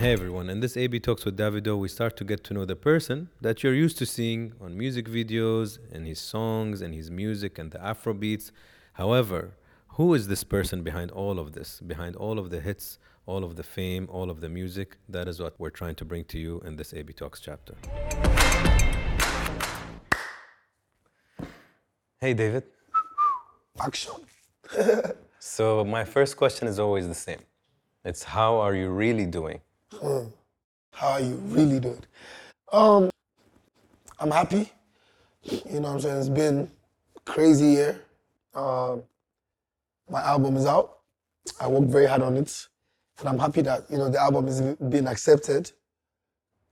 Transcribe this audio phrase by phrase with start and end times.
[0.00, 2.74] Hey everyone, in this AB Talks with Davido, we start to get to know the
[2.74, 7.58] person that you're used to seeing on music videos and his songs and his music
[7.58, 8.50] and the Afro beats.
[8.94, 9.58] However,
[9.98, 13.56] who is this person behind all of this, behind all of the hits, all of
[13.56, 14.96] the fame, all of the music?
[15.06, 17.74] That is what we're trying to bring to you in this AB Talks chapter.
[22.22, 22.64] Hey David.
[23.78, 24.14] Action.
[25.40, 27.40] So my first question is always the same.
[28.02, 29.60] It's how are you really doing?
[31.00, 32.02] How are you really doing?
[32.72, 33.10] Um,
[34.18, 34.70] I'm happy.
[35.42, 36.18] You know what I'm saying?
[36.18, 36.70] It's been
[37.24, 38.02] crazy year.
[38.54, 39.02] Um,
[40.10, 40.98] my album is out.
[41.58, 42.68] I worked very hard on it.
[43.18, 45.72] And I'm happy that, you know, the album is being accepted,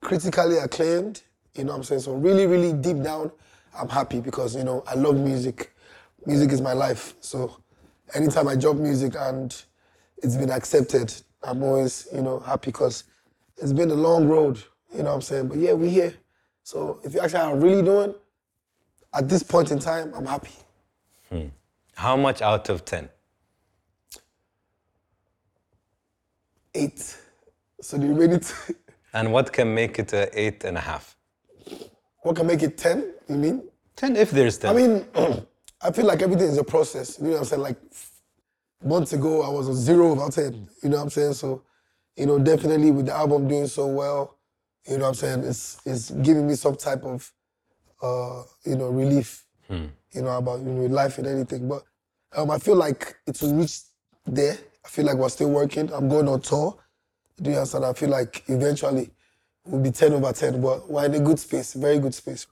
[0.02, 1.22] critically acclaimed.
[1.54, 2.02] You know what I'm saying?
[2.02, 3.32] So really, really deep down,
[3.78, 5.74] I'm happy because, you know, I love music.
[6.26, 7.14] Music is my life.
[7.20, 7.56] So
[8.14, 9.54] anytime I drop music and
[10.18, 13.04] it's been accepted, I'm always, you know, happy because
[13.56, 14.62] it's been a long road.
[14.92, 15.48] You know what I'm saying?
[15.48, 16.14] But yeah, we're here.
[16.62, 18.14] So if you ask how I'm really doing,
[19.14, 20.50] at this point in time, I'm happy.
[21.30, 21.46] Hmm.
[21.94, 23.08] How much out of 10?
[26.74, 27.16] Eight.
[27.80, 28.74] So the remaining, t-
[29.14, 31.16] And what can make it eight and a half?
[32.22, 33.62] what can make it 10, you mean?
[33.96, 34.70] 10 if there's 10.
[34.70, 35.06] I mean,
[35.80, 37.18] I feel like everything is a process.
[37.18, 37.62] You know what I'm saying?
[37.62, 37.76] Like
[38.84, 40.68] months ago, I was a zero over 10.
[40.82, 41.34] You know what I'm saying?
[41.34, 41.62] So,
[42.16, 44.36] you know, definitely with the album doing so well,
[44.88, 45.44] you know what I'm saying?
[45.44, 47.30] It's, it's giving me some type of,
[48.02, 49.44] uh, you know, relief,
[50.12, 51.68] you know, about, you know, life and anything.
[51.68, 51.82] But
[52.36, 53.84] um, I feel like it's reached
[54.26, 54.56] there.
[54.84, 55.92] I feel like we're still working.
[55.92, 56.76] I'm going on tour.
[57.40, 57.84] Do you understand?
[57.84, 59.10] I feel like eventually
[59.64, 62.46] we'll be 10 over 10, but we're in a good space, very good space.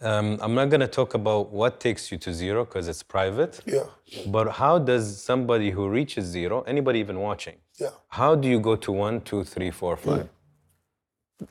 [0.00, 3.60] Um, I'm not going to talk about what takes you to zero because it's private.
[3.66, 3.84] Yeah,
[4.26, 7.90] But how does somebody who reaches zero, anybody even watching, yeah.
[8.08, 10.28] how do you go to one, two, three, four, five?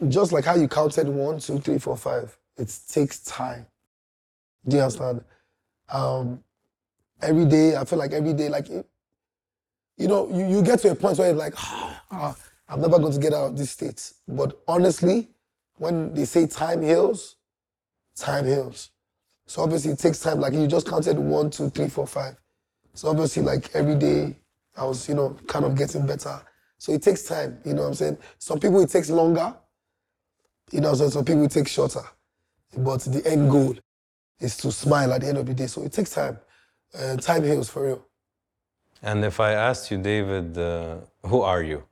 [0.07, 3.66] just like how you counted one, two, three, four, five, it takes time.
[4.67, 5.23] Do you understand?
[5.89, 6.44] Um,
[7.22, 8.88] every day, I feel like every day, like, it-
[9.97, 12.35] you know, you, you get to a point where you're like, ah,
[12.67, 14.12] I'm never going to get out of this state.
[14.27, 15.29] But honestly,
[15.77, 17.35] when they say time heals,
[18.15, 18.91] time heals.
[19.47, 20.39] So obviously it takes time.
[20.39, 22.35] Like you just counted one, two, three, four, five.
[22.93, 24.35] So obviously, like every day,
[24.75, 26.41] I was, you know, kind of getting better.
[26.77, 27.59] So it takes time.
[27.65, 28.17] You know what I'm saying?
[28.39, 29.55] Some people it takes longer.
[30.71, 32.03] You know, so some people it takes shorter.
[32.77, 33.75] But the end goal
[34.39, 35.67] is to smile at the end of the day.
[35.67, 36.39] So it takes time.
[36.93, 38.05] And time heals for real.
[39.01, 41.83] And if I asked you, David, uh, who are you?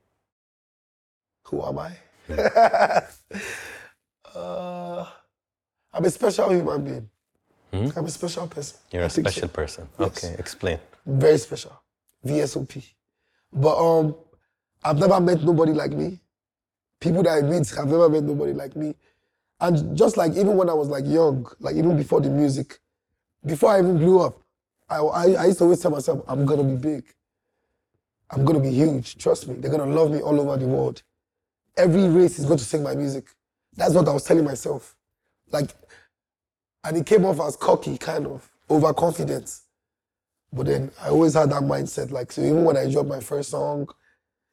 [1.46, 1.98] Who am I?
[4.34, 4.73] uh,
[5.94, 7.10] I'm a special human being.
[7.74, 8.78] I'm a special person.
[8.92, 9.32] You're a think so.
[9.32, 9.90] special person.
[10.00, 10.24] Yes.
[10.24, 10.80] Okay, explain.
[11.06, 11.82] Very special.
[12.26, 12.84] VSOP.
[13.52, 14.16] But um,
[14.84, 16.20] I've never met nobody like me.
[17.00, 18.96] People that I meet have never met nobody like me.
[19.60, 22.80] And just like even when I was like young, like even before the music,
[23.46, 24.40] before I even blew up,
[24.90, 27.06] I, I, I used to always tell myself, I'm gonna be big.
[28.30, 29.18] I'm gonna be huge.
[29.18, 29.56] Trust me.
[29.56, 31.02] They're gonna love me all over the world.
[31.76, 33.26] Every race is going to sing my music.
[33.76, 34.96] That's what I was telling myself.
[35.52, 35.72] Like,
[36.84, 39.60] and it came off as cocky, kind of overconfident.
[40.52, 42.12] But then I always had that mindset.
[42.12, 43.88] Like, so even when I dropped my first song,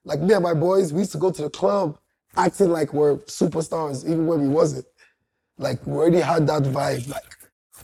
[0.04, 1.98] like me and my boys, we used to go to the club
[2.36, 4.86] acting like we're superstars, even when we wasn't.
[5.58, 7.08] Like, we already had that vibe.
[7.08, 7.24] Like,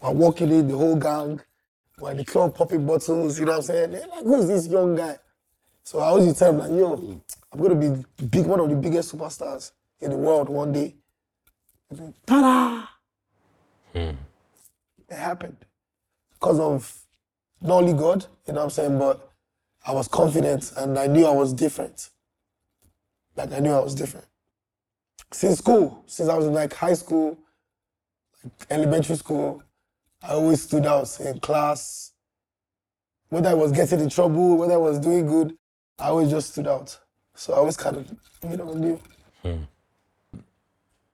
[0.00, 1.40] we're walking in, the whole gang,
[1.98, 3.90] we're in the club popping bottles, you know what I'm saying?
[3.92, 5.18] They're like, who's this young guy?
[5.82, 7.20] So I always tell them, like, yo,
[7.52, 10.94] I'm gonna be big, one of the biggest superstars in the world one day.
[12.26, 12.86] Ta-da!
[13.92, 14.16] Hmm.
[15.08, 15.56] It happened
[16.32, 17.02] because of
[17.60, 19.30] not only God, you know what I'm saying, but
[19.86, 22.10] I was confident and I knew I was different.
[23.36, 24.26] Like I knew I was different.
[25.32, 27.38] Since school, since I was in like high school,
[28.42, 29.62] like elementary school,
[30.22, 32.12] I always stood out in class.
[33.28, 35.56] Whether I was getting in trouble, whether I was doing good,
[35.98, 36.98] I always just stood out.
[37.34, 38.12] So I always kind of,
[38.48, 39.00] you know, knew.
[39.42, 39.62] Hmm.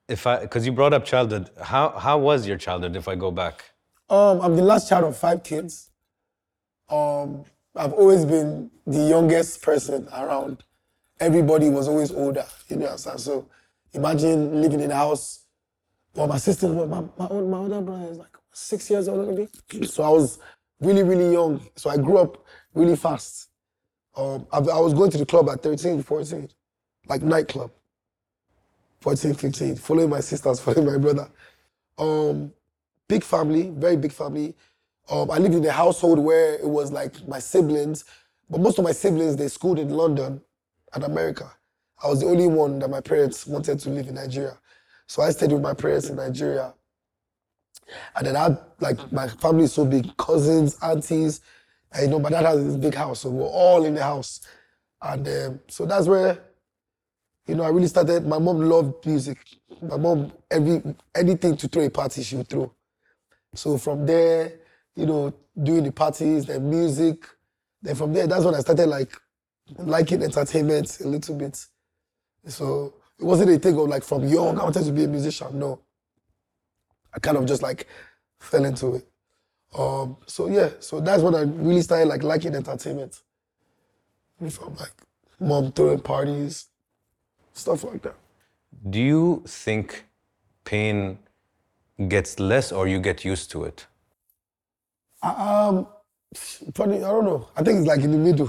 [0.08, 3.30] If I, because you brought up childhood, how, how was your childhood if I go
[3.30, 3.71] back?
[4.12, 5.88] Um, I'm the last child of five kids.
[6.90, 10.64] Um, I've always been the youngest person around.
[11.18, 13.16] Everybody was always older, you know what I'm?
[13.16, 13.48] So
[13.94, 15.46] imagine living in a house.
[16.14, 19.48] Well, my sister, well, my, my, my older brother is like six years older than
[19.80, 19.86] me.
[19.86, 20.38] So I was
[20.80, 21.66] really, really young.
[21.76, 22.44] So I grew up
[22.74, 23.48] really fast.
[24.14, 26.50] Um, I, I was going to the club at 13, 14,
[27.08, 27.70] like nightclub.
[29.00, 31.30] 14, 15, following my sisters, following my brother.
[31.96, 32.52] Um,
[33.12, 34.54] big family, very big family.
[35.10, 38.06] Um, I lived in a household where it was like my siblings,
[38.48, 40.40] but most of my siblings they schooled in London
[40.94, 41.52] and America.
[42.02, 44.56] I was the only one that my parents wanted to live in Nigeria.
[45.06, 46.72] So I stayed with my parents in Nigeria.
[48.16, 51.42] And then I like, my family is so big, cousins, aunties.
[51.92, 54.40] And, you know, my dad has this big house, so we're all in the house.
[55.02, 56.38] And um, so that's where,
[57.46, 58.26] you know, I really started.
[58.26, 59.36] My mom loved music.
[59.82, 60.82] My mom, every
[61.14, 62.72] anything to throw a party, she would throw.
[63.54, 64.54] So from there,
[64.96, 67.24] you know, doing the parties, the music.
[67.82, 69.12] Then from there, that's when I started like
[69.78, 71.66] liking entertainment a little bit.
[72.46, 75.58] So it wasn't a thing of like from young, I wanted to be a musician.
[75.58, 75.80] No.
[77.14, 77.86] I kind of just like
[78.40, 79.08] fell into it.
[79.76, 83.20] Um, so yeah, so that's when I really started like liking entertainment.
[84.50, 84.92] From like
[85.38, 86.66] mom throwing parties,
[87.52, 88.16] stuff like that.
[88.88, 90.04] Do you think
[90.64, 91.18] pain
[92.08, 93.86] gets less or you get used to it?
[95.22, 95.86] Um,
[96.74, 97.48] funny, I don't know.
[97.56, 98.48] I think it's like in the middle.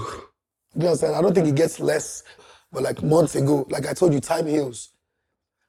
[0.76, 1.14] You saying?
[1.14, 2.24] I don't think it gets less,
[2.72, 4.90] but like months ago, like I told you, time heals.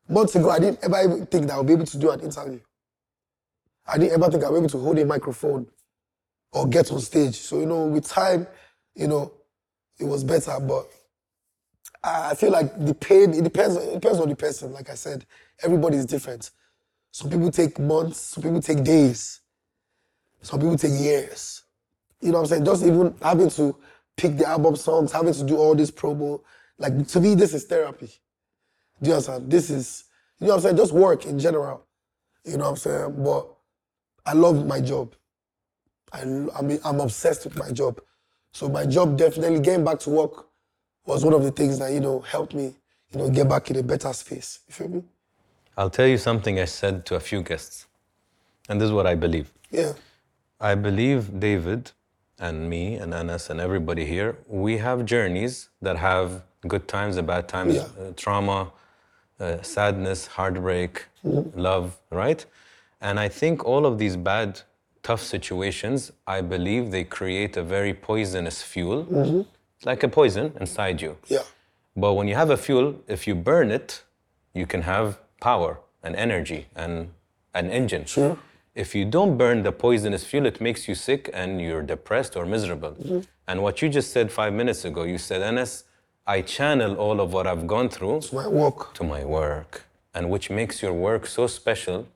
[0.10, 2.22] Months ago, I didn't ever even think that I would be able to do an
[2.22, 2.60] interview.
[3.88, 5.68] I didn't ever think I would be able to hold a microphone
[6.52, 7.36] or get on stage.
[7.36, 8.48] So, you know, with time,
[8.96, 9.32] you know,
[10.00, 10.88] it was better, but
[12.04, 14.72] I feel like the pain, it depends, it depends on the person.
[14.74, 15.26] Like I said,
[15.64, 16.52] everybody is different.
[17.16, 19.40] Some people take months, some people take days,
[20.42, 21.64] some people take years.
[22.20, 22.66] You know what I'm saying?
[22.66, 23.74] Just even having to
[24.18, 26.42] pick the album songs, having to do all this promo,
[26.78, 28.12] like to me, this is therapy.
[29.02, 29.50] Do you understand?
[29.50, 30.04] This is,
[30.42, 30.76] you know what I'm saying?
[30.76, 31.86] Just work in general.
[32.44, 33.24] You know what I'm saying?
[33.24, 33.48] But
[34.26, 35.16] I love my job.
[36.12, 38.02] I, I mean, I'm obsessed with my job.
[38.52, 40.48] So my job definitely getting back to work
[41.06, 42.76] was one of the things that, you know, helped me,
[43.14, 44.60] you know, get back in a better space.
[44.68, 45.04] You feel me?
[45.78, 47.88] I'll tell you something I said to a few guests,
[48.70, 49.52] and this is what I believe.
[49.72, 49.94] Yeah.
[50.60, 51.92] I believe David
[52.40, 57.28] and me and Anas and everybody here, we have journeys that have good times and
[57.28, 57.82] bad times, Yeah.
[57.82, 58.72] uh, trauma,
[59.40, 62.46] uh, sadness, heartbreak, love, right?
[63.02, 64.62] And I think all of these bad,
[65.04, 69.46] tough situations, I believe they create a very poisonous fuel,
[69.84, 71.18] like a poison inside you.
[71.28, 71.44] Yeah.
[71.98, 74.04] But when you have a fuel, if you burn it,
[74.54, 77.10] you can have power and energy and
[77.54, 78.06] an engine.
[78.06, 78.38] Sure.
[78.74, 82.46] If you don't burn the poisonous fuel, it makes you sick and you're depressed or
[82.46, 82.92] miserable.
[82.92, 83.20] Mm-hmm.
[83.48, 85.86] And what you just said five minutes ago, you said, Anas,
[86.28, 88.94] I channel all of what I've gone through to My work.
[88.96, 92.08] to my work, and which makes your work so special.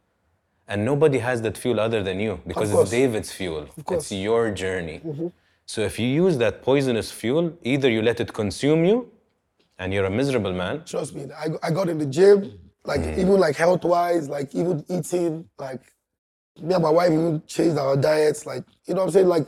[0.68, 2.92] And nobody has that fuel other than you because it's.
[2.92, 3.68] David's fuel.
[3.90, 5.02] It's your journey.
[5.04, 5.28] Mm-hmm.
[5.66, 9.10] So if you use that poisonous fuel, either you let it consume you
[9.78, 11.28] and you're a miserable man, Trust me.
[11.36, 13.18] I, I got in the gym, like mm.
[13.18, 15.82] even like health wise, like even eating, like
[16.62, 18.46] me and my wife even changed our diets.
[18.46, 19.28] Like, you know what I'm saying?
[19.28, 19.48] Like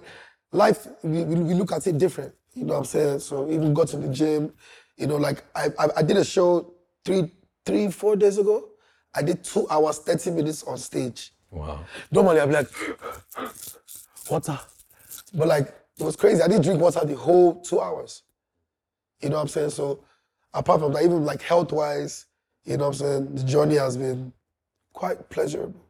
[0.52, 2.34] life, we, we look at it different.
[2.54, 3.20] You know what I'm saying?
[3.20, 4.54] So even got to the gym,
[4.98, 6.74] you know, like I, I, I did a show
[7.06, 7.32] three,
[7.66, 8.70] three, four days ago.
[9.14, 11.34] I did two hours, 30 minutes on stage.
[11.50, 11.84] wow.
[12.12, 12.70] Normally I'd be like,
[14.30, 14.60] water.
[15.34, 15.68] But like,
[16.00, 16.42] it was crazy.
[16.42, 18.24] I didn't drink water the whole two hours.
[19.22, 19.70] You know what I'm saying?
[19.72, 20.04] So
[20.54, 22.26] apart from that, even like health wise,
[22.66, 24.34] you know what I'm saying, the journey has been
[24.94, 25.82] quite pleasurable.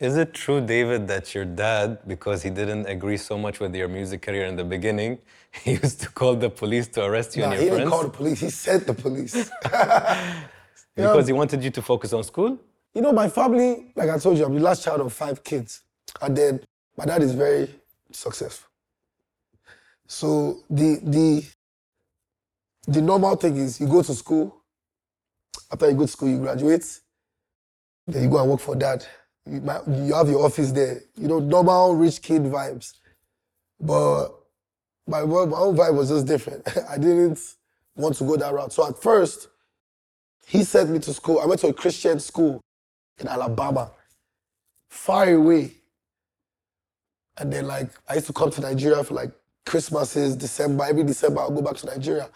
[0.00, 3.88] Is it true, David, that your dad, because he didn't agree so much with your
[3.88, 5.18] music career in the beginning,
[5.64, 7.90] he used to call the police to arrest you Nah, and he your didn't friends?
[7.90, 9.50] call the police, he sent the police.
[10.96, 12.58] Because he wanted you to focus on school?
[12.94, 15.82] you know, my family, like I told you, I'm the last child of five kids.
[16.22, 16.60] And then
[16.96, 17.68] my dad is very
[18.12, 18.68] successful.
[20.06, 21.44] So the the
[22.88, 24.56] the normal thing is you go to school,
[25.74, 27.00] after you go to school, you graduate,
[28.06, 29.04] then you go and work for dad.
[29.44, 31.02] You, you have your office there.
[31.16, 32.92] You know, normal rich kid vibes.
[33.80, 34.28] But
[35.08, 36.62] my, my own vibe was just different.
[36.88, 37.40] I didn't
[37.96, 38.72] want to go that route.
[38.72, 39.48] So at first,
[40.46, 41.40] he sent me to school.
[41.40, 42.60] I went to a Christian school
[43.18, 43.90] in Alabama,
[44.88, 45.72] far away.
[47.36, 49.32] And then like I used to come to Nigeria for like
[49.66, 50.84] Christmases, December.
[50.84, 52.28] Every December I'll go back to Nigeria.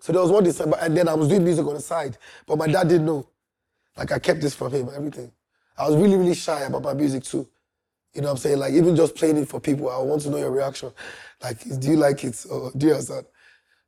[0.00, 2.58] So there was one December, and then I was doing music on the side, but
[2.58, 3.26] my dad didn't know.
[3.96, 5.32] Like I kept this from him, everything.
[5.78, 7.48] I was really, really shy about my music too.
[8.14, 8.58] You know what I'm saying?
[8.58, 10.90] Like even just playing it for people, I want to know your reaction.
[11.42, 13.26] Like, do you like it or do you understand?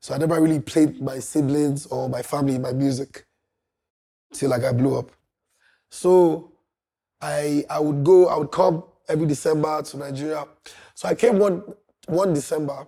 [0.00, 3.26] So I never really played my siblings or my family my music
[4.32, 5.10] till like I blew up.
[5.90, 6.52] So
[7.20, 10.44] I I would go, I would come every December to Nigeria.
[10.94, 11.62] So I came one
[12.06, 12.86] one December.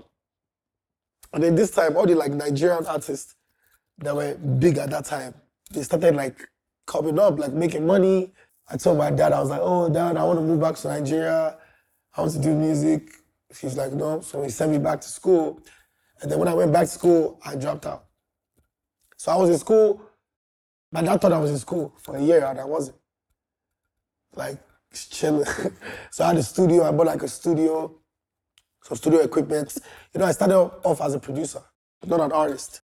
[1.32, 3.34] And then this time, all the like Nigerian artists
[3.98, 5.34] that were big at that time,
[5.70, 6.48] they started like
[6.86, 8.32] coming up, like making money.
[8.68, 10.88] I told my dad, I was like, oh dad, I want to move back to
[10.88, 11.56] Nigeria.
[12.16, 13.10] I want to do music.
[13.60, 14.20] He's like, no.
[14.20, 15.60] So he sent me back to school.
[16.20, 18.06] And then when I went back to school, I dropped out.
[19.16, 20.02] So I was in school.
[20.92, 22.96] My dad thought I was in school for a year and I wasn't.
[24.34, 24.58] Like
[24.92, 25.46] chilling.
[26.10, 26.84] so I had a studio.
[26.84, 27.99] I bought like a studio,
[28.96, 29.76] studio equipment.
[30.14, 31.62] You know, I started off as a producer,
[32.06, 32.82] not an artist.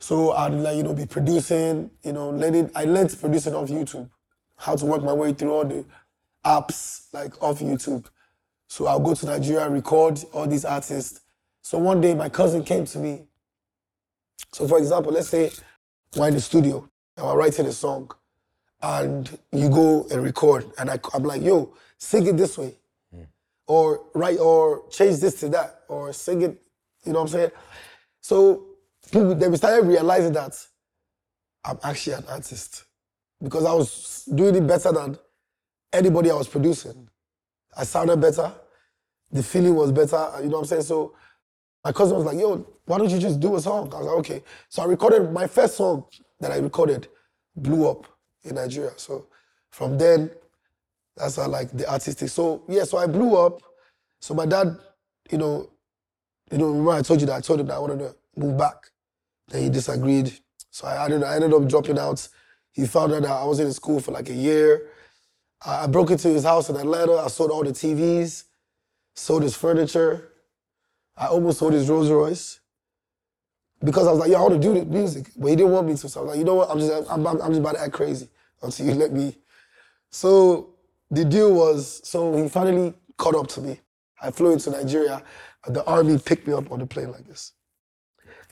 [0.00, 2.70] So I'd like, you know, be producing, you know, learning.
[2.74, 4.08] I learned producing off YouTube,
[4.56, 5.84] how to work my way through all the
[6.44, 8.06] apps like off YouTube.
[8.68, 11.20] So I'll go to Nigeria, record all these artists.
[11.62, 13.24] So one day my cousin came to me.
[14.52, 15.50] So for example, let's say
[16.16, 18.10] we're in the studio and we're writing a song
[18.80, 22.76] and you go and record and I, I'm like, yo, sing it this way.
[23.68, 25.82] Or write or change this to that.
[25.88, 26.60] Or sing it,
[27.04, 27.50] you know what I'm saying?
[28.20, 28.66] So
[29.12, 30.54] people then we started realizing that
[31.64, 32.84] I'm actually an artist.
[33.40, 35.16] Because I was doing it better than
[35.92, 37.08] anybody I was producing.
[37.76, 38.52] I sounded better.
[39.30, 40.16] The feeling was better.
[40.16, 40.82] Uh, you know what I'm saying?
[40.82, 41.14] So
[41.84, 43.92] my cousin was like, yo, why don't you just do a song?
[43.94, 44.42] I was like, okay.
[44.68, 46.04] So I recorded my first song
[46.40, 47.08] that I recorded,
[47.54, 48.06] blew up
[48.42, 48.92] in Nigeria.
[48.96, 49.26] So
[49.70, 50.30] from then,
[51.18, 52.28] that's how like the artistic.
[52.28, 53.60] So yeah, so I blew up.
[54.20, 54.78] So my dad,
[55.30, 55.70] you know,
[56.50, 58.56] you know, remember I told you that I told him that I wanted to move
[58.56, 58.76] back.
[59.48, 60.32] Then he disagreed.
[60.70, 62.26] So I, I, ended up dropping out.
[62.70, 64.90] He found out that I was in school for like a year.
[65.64, 67.16] I, broke into his house in Atlanta.
[67.16, 68.44] I sold all the TVs,
[69.14, 70.32] sold his furniture.
[71.16, 72.60] I almost sold his Rolls Royce
[73.82, 75.88] because I was like, yo, I want to do the music, but he didn't want
[75.88, 76.08] me to.
[76.08, 76.70] So I was like, you know what?
[76.70, 78.28] I'm just, I'm, I'm just about to act crazy
[78.62, 79.36] until you let me.
[80.10, 80.74] So
[81.10, 83.80] the deal was, so he finally caught up to me.
[84.20, 85.22] I flew into Nigeria,
[85.64, 87.52] and the army picked me up on the plane like this,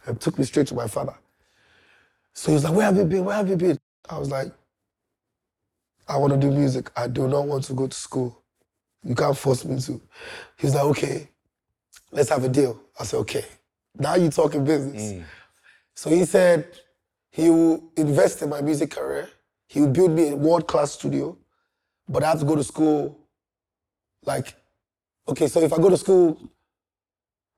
[0.06, 1.14] and took me straight to my father.
[2.32, 3.25] So he was like, where have you been?
[3.25, 3.78] Where have you been?
[4.08, 4.52] I was like,
[6.08, 6.90] I want to do music.
[6.96, 8.42] I do not want to go to school.
[9.02, 10.00] You can't force me to.
[10.58, 11.28] He was like, okay,
[12.12, 12.80] let's have a deal.
[12.98, 13.44] I said, okay.
[13.98, 15.12] Now you're talking business.
[15.12, 15.25] Mm.
[15.94, 16.68] So he said
[17.30, 19.30] he will invest in my music career.
[19.68, 21.36] He will build me a world class studio,
[22.08, 23.18] but I have to go to school.
[24.25, 24.54] Like,
[25.28, 26.38] okay, so if I go to school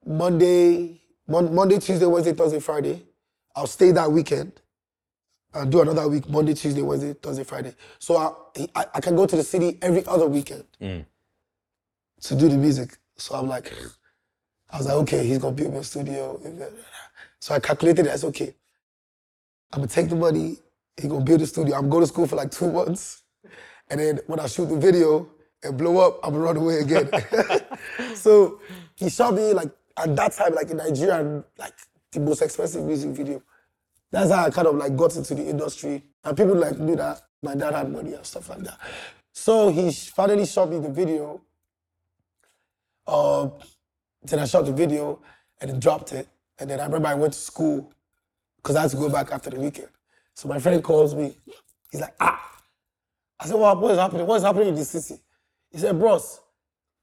[0.05, 3.03] Monday, Mon- Monday, Tuesday, Wednesday, Thursday, Friday,
[3.55, 4.53] I'll stay that weekend
[5.53, 7.75] and do another week Monday, Tuesday, Wednesday, Thursday, Friday.
[7.97, 11.05] So I, I, I can go to the city every other weekend mm.
[12.21, 12.97] to do the music.
[13.17, 13.73] So I'm like,
[14.69, 16.39] I was like, okay, he's gonna build me a studio.
[17.39, 18.53] So I calculated it as okay.
[19.71, 20.57] I'm gonna take the money,
[21.01, 21.75] he gonna build a studio.
[21.75, 23.23] I'm going to school for like two months.
[23.89, 25.27] And then when I shoot the video
[25.63, 27.09] and blow up, I'm gonna run away again.
[28.15, 28.59] so
[28.95, 31.73] he shot me like at that time, like in Nigeria, like
[32.11, 33.41] the most expensive music video.
[34.11, 36.03] That's how I kind of like got into the industry.
[36.23, 38.79] And people like knew that my dad had money and stuff like that.
[39.31, 41.41] So he finally shot me the video.
[43.07, 43.49] Uh,
[44.23, 45.19] then I shot the video
[45.61, 46.27] and then dropped it.
[46.59, 47.91] And then I remember I went to school
[48.57, 49.89] because I had to go back after the weekend.
[50.33, 51.37] So my friend calls me.
[51.91, 52.58] He's like, ah.
[53.39, 54.27] I said, what, is happening?
[54.27, 55.19] What is happening in the city?
[55.71, 56.41] He said, bros,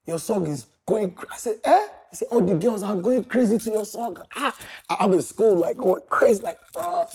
[0.06, 1.32] your song is going crazy.
[1.32, 1.86] I said, eh?
[2.10, 4.16] He said, all the girls are going crazy to your song.
[4.36, 4.56] Ah,
[4.90, 7.06] I'm in school, like going crazy, like, ah.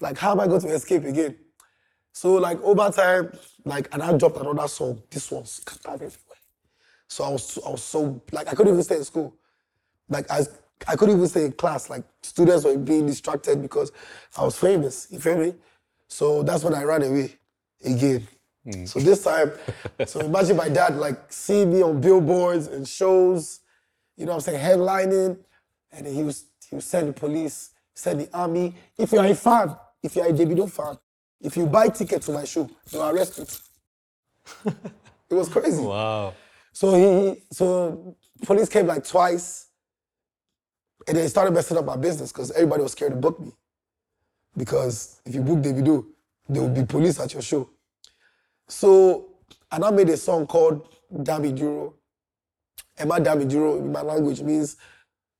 [0.00, 1.36] like how am I going to escape again?
[2.12, 3.32] So like over time,
[3.64, 5.02] like, and I dropped another song.
[5.10, 6.18] This one scattered everywhere.
[7.06, 9.34] So I was, I was so like I couldn't even stay in school.
[10.08, 10.40] Like I,
[10.86, 11.88] I couldn't even stay in class.
[11.88, 13.92] Like students were being distracted because
[14.36, 15.06] I was famous.
[15.10, 15.54] You feel me?
[16.08, 17.36] So that's when I ran away
[17.84, 18.26] again.
[18.66, 18.88] Mm.
[18.88, 19.52] So this time,
[20.06, 23.60] so imagine my dad like seeing me on billboards and shows,
[24.16, 25.38] you know what I'm saying, headlining,
[25.92, 28.74] and then he was he would send the police, send the army.
[28.98, 30.98] If you're a fan, if you're a Davido fan,
[31.40, 33.48] if you buy ticket to my show, you are arrested.
[34.66, 35.82] it was crazy.
[35.82, 36.34] Wow.
[36.72, 39.68] So he, so police came like twice,
[41.06, 43.52] and they started messing up my business because everybody was scared to book me.
[44.56, 46.04] Because if you book Davido,
[46.48, 47.68] there will be police at your show.
[48.68, 49.30] So,
[49.72, 51.94] and I made a song called Dami Duro.
[52.96, 54.76] Emma Dami Duro in my language means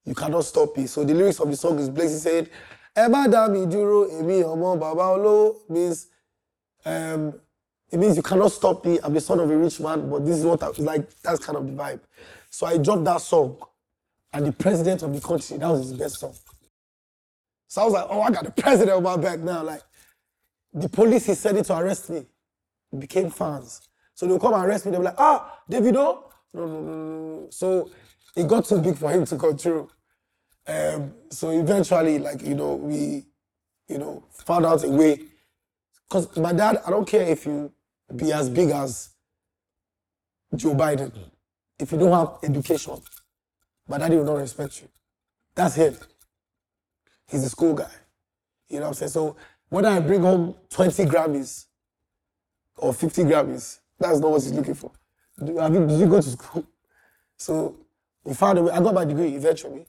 [0.04, 0.86] you cannot stop me.
[0.86, 2.48] So the lyrics of the song is basically saying,
[2.96, 6.08] Emma Dami Duro, Emi Omo Baba Olo means
[6.84, 7.34] um,
[7.90, 8.98] it means you cannot stop me.
[9.02, 11.08] I'm the son of a rich man, but this is what I like.
[11.22, 12.00] That's kind of the vibe.
[12.50, 13.58] So I dropped that song,
[14.32, 16.34] and the president of the country, that was his best song.
[17.66, 19.62] So I was like, oh, I got the president on my back now.
[19.62, 19.82] Like,
[20.72, 22.26] the police he sent it to arrest me
[22.96, 23.80] became fans.
[24.14, 24.92] So they'll come and arrest me.
[24.92, 26.24] They'll be like, ah, Davido?
[26.54, 27.46] No, no, no.
[27.50, 27.90] So
[28.36, 29.90] it got too big for him to control.
[30.66, 33.24] Um, so eventually, like, you know, we,
[33.88, 35.20] you know, found out a way.
[36.08, 37.72] Because my dad, I don't care if you
[38.14, 39.10] be as big as
[40.54, 41.12] Joe Biden.
[41.78, 43.00] If you don't have education,
[43.86, 44.88] my daddy will not respect you.
[45.54, 45.96] That's him.
[47.28, 47.90] He's a school guy.
[48.68, 49.10] You know what I'm saying?
[49.10, 49.36] So
[49.68, 51.66] whether I bring home 20 Grammys
[52.78, 54.90] or 50 Grammys, that's not what he's looking for.
[55.44, 56.64] Do, have you, did you go to school?
[57.40, 57.76] So
[58.24, 58.72] we found a way.
[58.72, 59.86] I got my degree eventually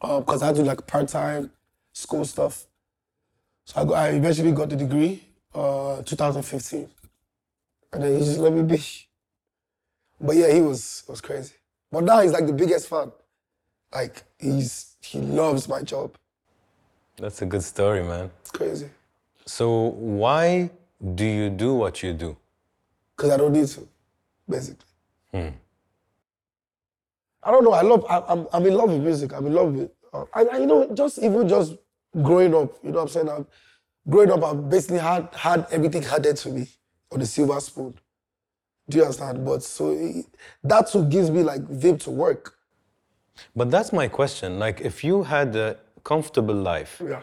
[0.00, 1.50] because I had to do like part-time
[1.92, 2.66] school stuff.
[3.64, 6.88] So I, got, I eventually got the degree, uh, 2015,
[7.92, 8.80] and then he just let me be.
[10.20, 11.54] But yeah, he was was crazy.
[11.90, 13.10] But now he's like the biggest fan.
[13.92, 16.14] Like he's he loves my job.
[17.16, 18.30] That's a good story, man.
[18.40, 18.88] It's crazy
[19.46, 20.70] So why
[21.14, 22.36] do you do what you do?
[23.16, 23.86] because I don't need to,
[24.48, 24.86] basically.
[27.42, 27.72] I don't know.
[27.72, 28.04] I love.
[28.08, 29.32] I, I'm I'm in love with music.
[29.32, 29.90] I'm in love with.
[30.12, 31.74] Uh, and, and you know, just even just
[32.22, 32.74] growing up.
[32.82, 33.28] You know what I'm saying?
[33.28, 33.46] I'm,
[34.08, 36.66] growing up, I basically had had everything handed to me
[37.12, 37.94] on the silver spoon.
[38.88, 39.44] Do you understand?
[39.44, 40.26] But so it,
[40.62, 42.54] that's what gives me like vim to work.
[43.56, 44.58] But that's my question.
[44.58, 47.22] Like, if you had a comfortable life, Yeah.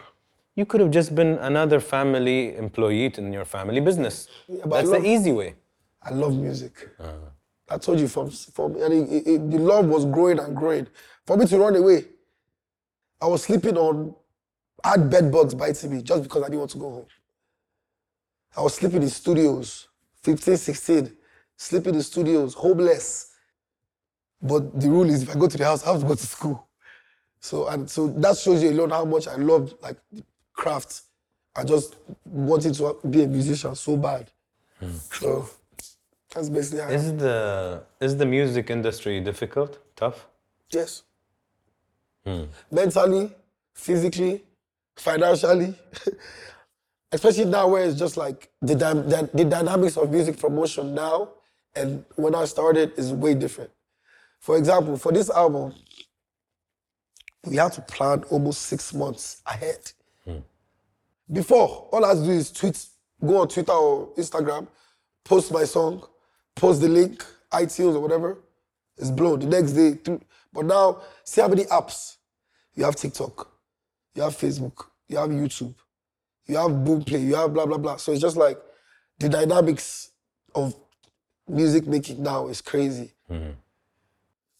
[0.58, 4.26] You could have just been another family employee in your family business.
[4.50, 5.54] I that's love- the easy way.
[6.02, 6.74] I love music.
[6.98, 7.12] Uh-huh.
[7.74, 10.86] I told you from from and it, it, it- the love was growing and growing.
[11.26, 11.98] For me to run away,
[13.24, 14.14] I was sleeping on.
[14.82, 17.06] I had bed bugs biting me just because I didn't want to go home.
[18.56, 19.88] I was sleeping in studios,
[20.22, 21.16] 15, 16,
[21.56, 23.32] sleeping in studios, homeless.
[24.40, 26.26] But the rule is, if I go to the house, I have to go to
[26.26, 26.68] school.
[27.40, 29.98] So and so that shows you alone how much I loved like
[30.58, 30.92] craft.
[31.54, 34.24] I just wanted to be a musician so bad.
[35.20, 35.48] So
[36.32, 36.90] that's basically how.
[36.90, 37.36] Is the
[38.00, 40.18] is the music industry difficult, tough?
[40.70, 41.02] Yes.
[42.24, 42.44] Hmm.
[42.70, 43.24] Mentally,
[43.74, 44.44] physically,
[44.96, 45.74] financially,
[47.12, 51.30] especially now where it's just like the, the, the dynamics of music promotion now
[51.74, 53.70] and when I started is way different.
[54.40, 55.74] For example, for this album,
[57.44, 59.92] we had to plan almost six months ahead.
[61.30, 62.84] Before, all I had to do is tweet,
[63.24, 64.66] go on Twitter or Instagram,
[65.24, 66.06] post my song,
[66.56, 68.38] post the link, iTunes or whatever.
[68.96, 69.40] It's blown.
[69.40, 70.20] The next day, th-
[70.52, 72.16] but now, see how many apps.
[72.74, 73.50] You have TikTok,
[74.14, 75.74] you have Facebook, you have YouTube,
[76.46, 77.96] you have Boomplay, you have blah blah blah.
[77.96, 78.56] So it's just like
[79.18, 80.10] the dynamics
[80.54, 80.76] of
[81.48, 83.12] music making now is crazy.
[83.30, 83.50] Mm-hmm.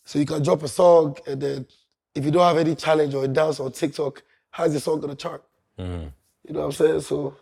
[0.04, 1.66] So you can drop a song and then
[2.14, 5.14] if you don't have any challenge or a dance on TikTok, how's the song gonna
[5.14, 5.44] chart?
[5.78, 6.08] Mm-hmm.
[6.46, 7.00] You know what I'm saying?
[7.02, 7.36] So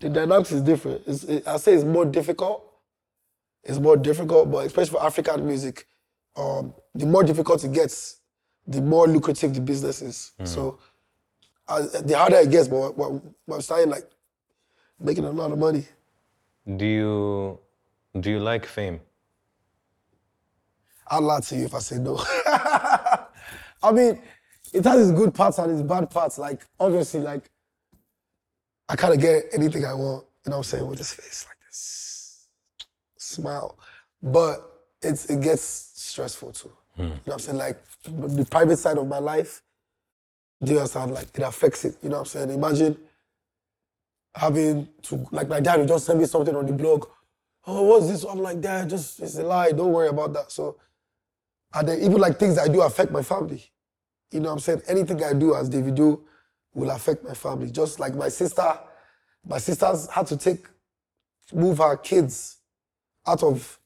[0.00, 1.02] the dynamics is different.
[1.06, 2.64] It's, it, I say it's more difficult.
[3.64, 5.86] It's more difficult, but especially for African music,
[6.36, 8.18] um, the more difficult it gets,
[8.66, 10.32] the more lucrative the business is.
[10.44, 10.78] So
[11.68, 14.10] uh, the harder it gets, but we're, we're starting like
[14.98, 15.86] making a lot of money.
[16.76, 17.58] Do you
[18.20, 19.00] do you like fame?
[21.08, 22.16] I'll lie to you if I say no.
[22.46, 24.20] I mean,
[24.72, 26.38] it has its good parts and its bad parts.
[26.38, 27.50] Like, obviously, like,
[28.88, 31.46] I kind of get anything I want, you know what I'm saying, with this face
[31.48, 32.48] like this.
[33.16, 33.78] Smile.
[34.22, 34.68] But
[35.00, 36.72] it's, it gets stressful too.
[36.96, 37.02] Hmm.
[37.02, 37.58] You know what I'm saying?
[37.58, 39.62] Like, the private side of my life,
[40.62, 41.12] do you understand?
[41.14, 41.96] Like, it affects it.
[42.02, 42.50] You know what I'm saying?
[42.50, 42.96] Imagine
[44.34, 47.06] having to, like, my dad would just send me something on the blog.
[47.66, 48.24] Oh, what's this?
[48.24, 49.72] I'm like, Dad, just, it's a lie.
[49.72, 50.50] Don't worry about that.
[50.50, 50.76] So,
[51.74, 53.62] and then even like things I do affect my family.
[54.30, 54.82] You know what I'm saying?
[54.88, 56.20] Anything I do as Davido
[56.74, 57.70] will affect my family.
[57.70, 58.78] Just like my sister,
[59.46, 60.66] my sisters had to take,
[61.52, 62.58] move her kids
[63.26, 63.78] out of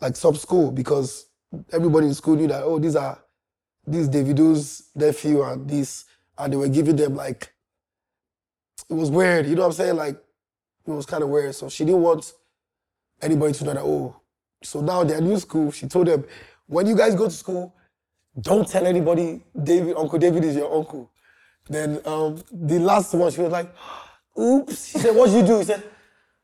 [0.00, 1.26] like sub school because
[1.72, 3.18] everybody in school knew that, oh, these are,
[3.86, 6.04] these Davido's nephew and this,
[6.36, 7.52] and they were giving them like,
[8.88, 9.46] it was weird.
[9.46, 9.96] You know what I'm saying?
[9.96, 10.16] Like,
[10.86, 11.54] it was kind of weird.
[11.54, 12.32] So she didn't want
[13.20, 14.16] anybody to know that, oh,
[14.62, 15.70] so now they're new school.
[15.72, 16.24] She told them,
[16.66, 17.74] when you guys go to school,
[18.40, 21.10] don't tell anybody David, Uncle David is your uncle.
[21.68, 23.74] Then um, the last one, she was like,
[24.38, 24.86] oops.
[24.86, 25.58] She said, what'd you do?
[25.58, 25.82] He said,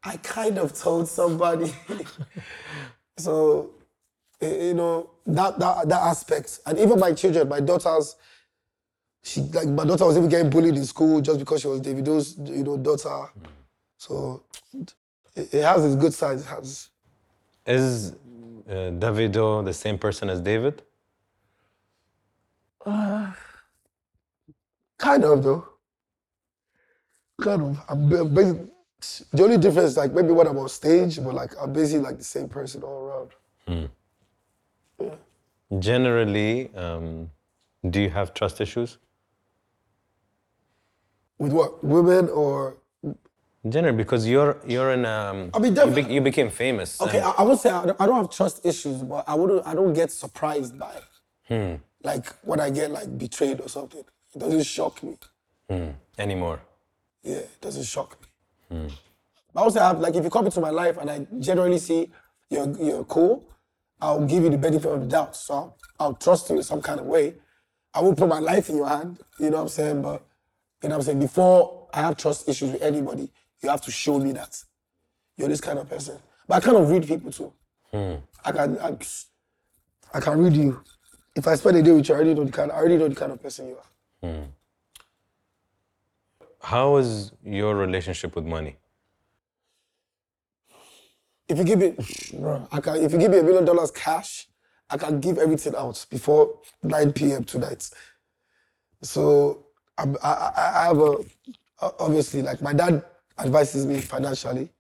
[0.03, 1.73] I kind of told somebody.
[3.17, 3.71] so,
[4.41, 6.61] eh, you know, that, that, that aspect.
[6.67, 8.17] And even my children, my daughters,
[9.23, 12.37] she like my daughter was even getting bullied in school just because she was Davido's,
[12.39, 13.31] you know, daughter.
[13.97, 14.43] So
[14.75, 14.95] it,
[15.55, 16.43] it has its good sides.
[16.43, 16.91] It has
[17.67, 18.13] Is
[18.69, 20.83] uh, Davido the same person as David?
[24.99, 25.67] Kind of though.
[27.41, 27.81] Kind of.
[27.89, 28.69] I'm ba- basi-
[29.33, 32.25] the only difference like maybe when I'm on stage, but like I'm basically like the
[32.25, 33.31] same person all around.
[35.79, 37.31] Generally, um,
[37.91, 38.99] do you have trust issues?
[41.39, 41.83] With what?
[41.83, 42.77] Women or
[43.69, 47.01] Generally, because you're you're in um, I mean, you, be- you became famous.
[47.01, 49.67] okay, I, I would say I don't, I don't have trust issues, but I wouldn't
[49.67, 50.93] I don't get surprised by
[51.49, 51.81] it.
[52.03, 54.05] Like when I get like betrayed or something.
[54.35, 55.17] It doesn't shock me.
[55.71, 55.91] Hmm.
[56.19, 56.61] Anymore.
[57.23, 58.77] Yeah, it doesn't shock me.
[58.77, 58.89] Hmm.
[59.57, 62.11] I also have like if you come into my life and I generally see
[62.51, 63.45] you're you're cool,
[64.01, 65.37] I'll give you the benefit of the doubt.
[65.37, 67.35] So I'll, I'll trust you in some kind of way.
[67.95, 70.03] I won't put my life in your hand, you know what I'm saying?
[70.03, 70.27] But
[70.83, 71.21] you know what I'm saying?
[71.21, 73.31] Before I have trust issues with anybody,
[73.63, 74.61] you have to show me that
[75.37, 76.19] you're this kind of person.
[76.49, 77.53] But I kind of read people too.
[77.93, 78.15] Hmm.
[78.45, 78.97] I can I,
[80.13, 80.83] I can read you.
[81.37, 83.09] If I spend a day with you, I already know the kind I already know
[83.09, 83.94] the kind of person you are.
[84.25, 84.45] Hmm.
[86.63, 88.77] How is your relationship with money?
[91.49, 91.95] if you give me,
[92.41, 92.97] bro, I can.
[92.97, 94.49] If you give me a million dollars cash,
[94.89, 97.45] I can give everything out before 9 p.m.
[97.45, 97.91] tonight.
[99.03, 99.67] So
[99.99, 101.17] I'm, I I have a
[101.99, 103.05] obviously like my dad
[103.39, 104.71] advises me financially.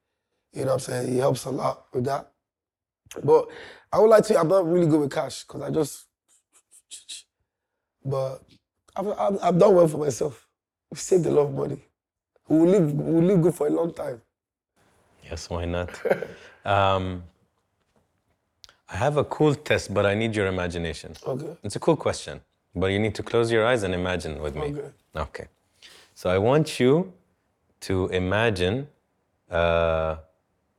[0.55, 1.13] You know what I'm saying?
[1.13, 2.31] He helps a lot with that.
[3.23, 3.49] But
[3.93, 4.39] I would like to.
[4.39, 6.07] I'm not really good with cash because I just.
[8.05, 8.43] But
[8.97, 10.47] I've, I've, I've done well for myself.
[10.91, 11.79] We've saved a lot of money.
[12.49, 12.93] We will live.
[12.93, 14.21] We will live good for a long time.
[15.23, 15.91] Yes, why not?
[16.65, 17.23] um,
[18.89, 21.15] I have a cool test, but I need your imagination.
[21.27, 21.57] Okay.
[21.63, 22.41] It's a cool question,
[22.75, 24.69] but you need to close your eyes and imagine with me.
[24.73, 24.91] Okay.
[25.17, 25.47] Okay.
[26.15, 27.13] So I want you
[27.81, 28.89] to imagine
[29.51, 30.17] uh,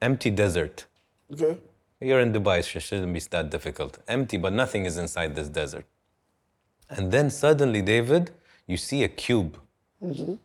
[0.02, 0.86] empty desert.
[1.34, 1.58] Okay.
[2.00, 3.98] You're in Dubai, so it shouldn't be that difficult.
[4.08, 5.86] Empty, but nothing is inside this desert.
[6.90, 8.32] And then suddenly, David,
[8.68, 9.58] you see a cube.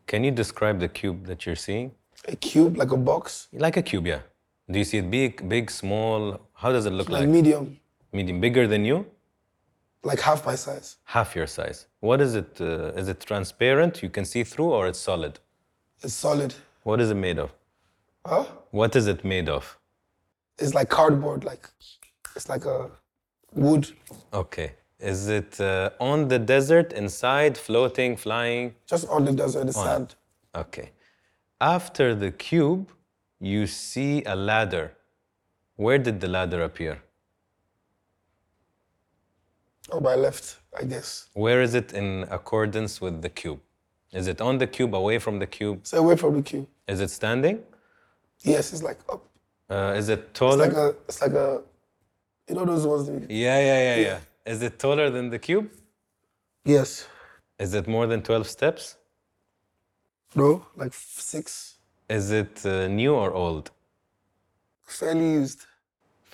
[0.06, 1.92] Can you describe the cube that you're seeing?
[2.28, 4.20] A cube, like a box, Like a cube, yeah.
[4.70, 6.40] Do you see it big, big, small?
[6.54, 7.28] How does it look like like?
[7.28, 7.78] medium,
[8.12, 9.06] Medium, bigger than you?
[10.02, 10.96] like half my size.
[11.04, 11.86] Half your size.
[12.00, 12.58] What is it?
[12.58, 14.02] Uh, is it transparent?
[14.02, 15.38] You can see through, or it's solid?
[16.02, 16.54] It's solid.
[16.84, 17.50] What is it made of?
[18.24, 18.44] Huh?
[18.70, 19.78] What is it made of?
[20.58, 21.68] It's like cardboard, like
[22.34, 22.90] it's like a
[23.54, 23.88] wood,
[24.32, 24.72] Okay.
[25.00, 28.74] Is it uh, on the desert, inside, floating, flying?
[28.86, 30.14] just on the desert, the sand.
[30.54, 30.90] Okay.
[31.60, 32.90] After the cube,
[33.40, 34.92] you see a ladder.
[35.76, 37.02] Where did the ladder appear?
[39.90, 41.28] Oh, my left, I guess.
[41.32, 43.60] Where is it in accordance with the cube?
[44.12, 45.80] Is it on the cube, away from the cube?
[45.86, 46.66] So away from the cube.
[46.86, 47.62] Is it standing?
[48.42, 49.24] Yes, it's like up.
[49.68, 50.66] Uh, is it It's taller?
[50.66, 51.62] like a, it's like a,
[52.48, 53.06] you know those ones.
[53.06, 54.18] That, yeah, yeah, yeah, yeah.
[54.52, 55.68] Is it taller than the cube?
[56.64, 57.06] yes.
[57.64, 58.96] Is it more than 12 steps?
[60.34, 61.76] No, like six,
[62.08, 63.70] Is it uh, new or old?
[64.98, 65.60] fairly used.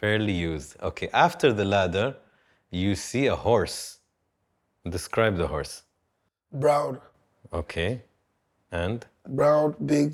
[0.01, 0.71] Fairly used.
[0.89, 1.09] Okay.
[1.13, 2.17] After the ladder,
[2.71, 3.99] you see a horse.
[4.97, 5.83] Describe the horse.
[6.53, 7.01] Brown,
[7.53, 8.03] Okay.
[8.71, 8.99] And
[9.29, 10.09] brown, big,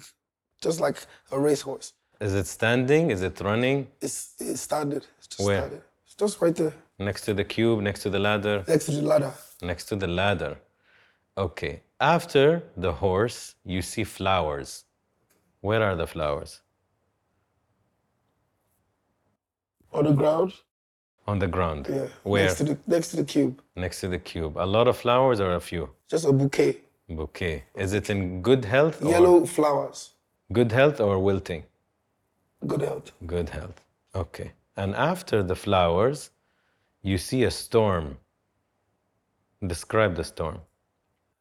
[0.64, 0.96] just like
[1.30, 1.88] a racehorse.
[2.20, 3.10] is it standing?
[3.10, 3.78] Is it running?
[4.00, 5.04] It's, it's standard.
[5.18, 5.60] It's just Where?
[5.60, 5.82] standard.
[6.06, 8.64] It's just right there, Next to the cube, next to the ladder?
[8.68, 9.32] next to the ladder.
[9.60, 10.56] Next to the ladder.
[11.36, 11.82] Okay.
[12.00, 14.84] After the horse, you see flowers.
[15.60, 16.60] Where are the flowers?
[19.92, 20.52] On the ground.
[21.26, 21.86] On the ground.
[21.88, 22.08] Yeah.
[22.24, 22.46] Where?
[22.46, 23.62] Next to the next to the cube.
[23.76, 24.56] Next to the cube.
[24.56, 25.90] A lot of flowers or a few?
[26.08, 26.78] Just a bouquet.
[27.08, 27.64] Bouquet.
[27.76, 29.02] Is it in good health?
[29.02, 30.10] Or Yellow flowers.
[30.52, 31.64] Good health or wilting?
[32.66, 33.12] Good health.
[33.26, 33.80] Good health.
[34.14, 34.52] Okay.
[34.76, 36.30] And after the flowers,
[37.02, 38.16] you see a storm.
[39.66, 40.58] Describe the storm.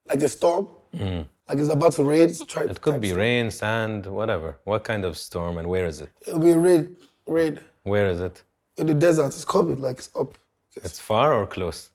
[0.09, 0.67] Like a storm.
[0.93, 2.33] Like it's about to rain.
[2.47, 2.71] Try, Mm.
[2.71, 4.57] It could be rain, sand, whatever.
[4.63, 6.09] What kind of storm and where is it?
[6.27, 6.95] It'll be rain.
[7.27, 7.59] Rain.
[7.83, 8.43] Where is it?
[8.77, 9.81] In the desert, it's coming.
[9.81, 10.37] Like it's up.
[10.75, 11.89] It's far or close?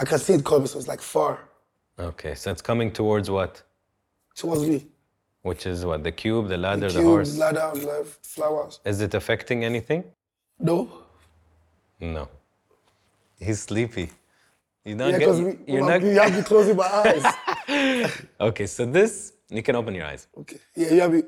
[0.00, 1.40] I can see it coming, so it's like far
[1.98, 3.62] Okay, so it's coming towards what?
[4.36, 4.86] towards me.
[5.42, 6.04] Which is what?
[6.04, 7.36] The cube, the ladder, the, Cube, horse.
[7.36, 7.72] ladder,
[8.22, 8.78] flowers.
[8.84, 10.04] Is it affecting anything?
[10.60, 10.88] No.
[12.00, 12.28] No.
[13.38, 14.10] He's sleepy.
[14.84, 17.24] You're not Yeah, get- because you're you not have to closing my eyes.
[18.40, 20.26] Okay, so this you can open your eyes.
[20.40, 20.58] okay.
[20.74, 21.22] Yeah, you have me.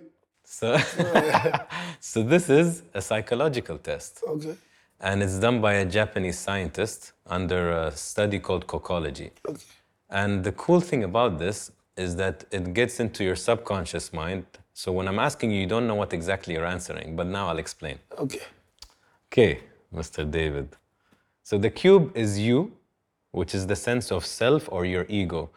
[0.44, 0.76] So
[2.00, 4.12] So this is a psychological test.
[4.26, 4.54] Okay.
[5.00, 9.30] And it's done by a Japanese scientist under a study called kokology.
[9.48, 9.62] Okay.
[10.10, 14.44] And the cool thing about this is that it gets into your subconscious mind.
[14.74, 17.58] So when I'm asking you, you don't know what exactly you're answering, but now I'll
[17.66, 17.98] explain.
[18.18, 18.42] Okay.
[19.28, 19.60] Okay,
[19.94, 20.28] Mr.
[20.38, 20.68] David.
[21.42, 22.72] So the cube is you,
[23.32, 25.50] which is the sense of self or your ego.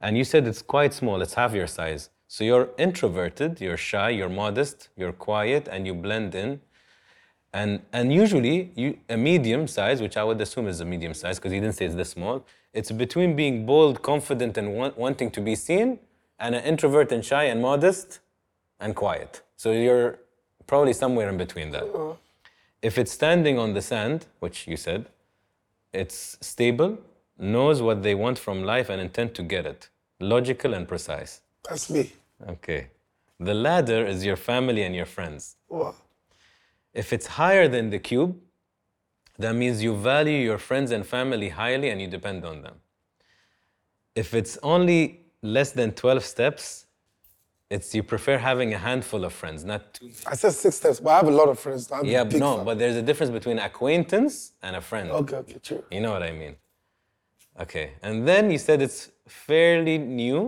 [0.00, 2.10] And you said it's quite small, it's half your size.
[2.28, 6.60] So you're introverted, you're shy, you're modest, you're quiet, and you blend in.
[7.52, 11.38] And, and usually, you, a medium size, which I would assume is a medium size
[11.38, 15.30] because he didn't say it's this small, it's between being bold, confident, and want, wanting
[15.30, 16.00] to be seen,
[16.40, 18.18] and an introvert and shy and modest
[18.80, 19.42] and quiet.
[19.56, 20.18] So you're
[20.66, 21.84] probably somewhere in between that.
[21.84, 22.14] Uh-huh.
[22.82, 25.06] If it's standing on the sand, which you said,
[25.94, 26.98] it's stable,
[27.38, 29.88] knows what they want from life and intend to get it,
[30.20, 31.40] logical and precise.
[31.68, 32.12] That's me.
[32.48, 32.88] Okay.
[33.40, 35.56] The ladder is your family and your friends.
[35.68, 35.94] Wow.
[36.92, 38.36] If it's higher than the cube,
[39.38, 42.76] that means you value your friends and family highly and you depend on them.
[44.14, 46.83] If it's only less than 12 steps,
[47.74, 50.10] it's you prefer having a handful of friends, not two.
[50.32, 51.82] I said six steps, but I have a lot of friends.
[52.04, 54.34] Yeah, big no, fam- but there's a difference between acquaintance
[54.66, 55.06] and a friend.
[55.10, 55.82] Okay, okay, true.
[55.94, 56.54] You know what I mean?
[57.64, 57.86] Okay.
[58.06, 59.10] And then you said it's
[59.48, 60.38] fairly new,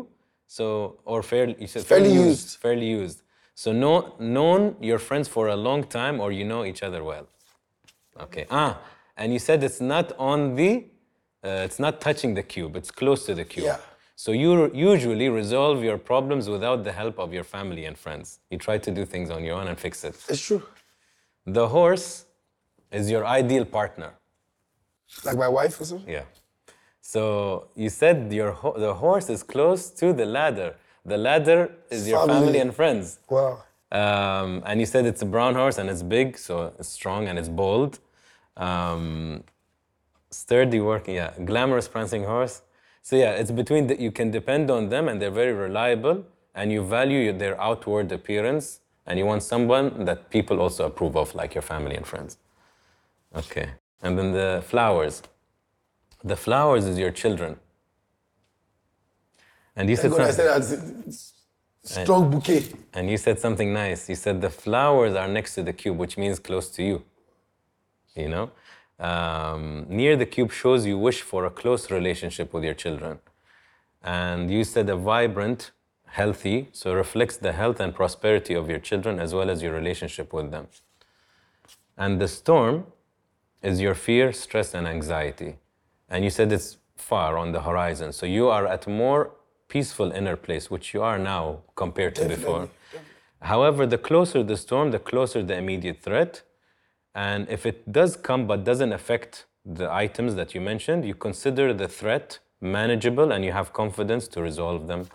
[0.46, 0.66] so
[1.04, 2.48] or fairly you said Fairly used.
[2.64, 3.18] Fairly used.
[3.62, 7.26] So know, known your friends for a long time or you know each other well.
[8.24, 8.44] Okay.
[8.50, 8.72] Ah,
[9.16, 10.72] and you said it's not on the
[11.44, 13.66] uh, it's not touching the cube, it's close to the cube.
[13.66, 13.78] Yeah.
[14.18, 18.40] So you usually resolve your problems without the help of your family and friends.
[18.50, 20.16] You try to do things on your own and fix it.
[20.28, 20.62] It's true.
[21.44, 22.24] The horse
[22.90, 24.14] is your ideal partner.
[25.24, 26.08] Like my wife or something.
[26.08, 26.24] Yeah.
[27.00, 30.74] So you said your ho- the horse is close to the ladder.
[31.04, 32.34] The ladder is your Family.
[32.46, 33.18] family and friends.
[33.28, 33.62] Wow.
[33.92, 37.38] Um, and you said it's a brown horse and it's big, so it's strong and
[37.38, 38.00] it's bold.
[38.56, 39.44] Um,
[40.30, 41.32] sturdy working, yeah.
[41.44, 42.62] Glamorous prancing horse.
[43.08, 46.24] So yeah, it's between the, you can depend on them and they're very reliable
[46.56, 51.32] and you value their outward appearance and you want someone that people also approve of,
[51.32, 52.36] like your family and friends.
[53.36, 53.68] Okay.
[54.02, 55.22] And then the flowers.
[56.24, 57.60] The flowers is your children.
[59.76, 62.64] And you said When I something- said that, strong bouquet.
[62.92, 64.08] and you said something nice.
[64.08, 67.04] You said the flowers are next to the cube, which means close to you.
[68.16, 68.50] You know?
[68.98, 73.18] Um, near the cube shows you wish for a close relationship with your children.
[74.02, 75.72] And you said a vibrant,
[76.06, 80.32] healthy, so reflects the health and prosperity of your children as well as your relationship
[80.32, 80.68] with them.
[81.98, 82.86] And the storm
[83.62, 85.56] is your fear, stress, and anxiety.
[86.08, 88.12] And you said it's far on the horizon.
[88.12, 89.32] So you are at a more
[89.68, 92.68] peaceful inner place, which you are now compared to before.
[93.40, 96.42] However, the closer the storm, the closer the immediate threat.
[97.16, 101.72] And if it does come but doesn't affect the items that you mentioned, you consider
[101.72, 105.08] the threat manageable and you have confidence to resolve them.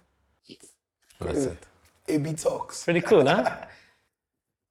[1.20, 1.62] That's it.
[2.08, 2.84] AB talks.
[2.84, 3.46] Pretty cool, huh?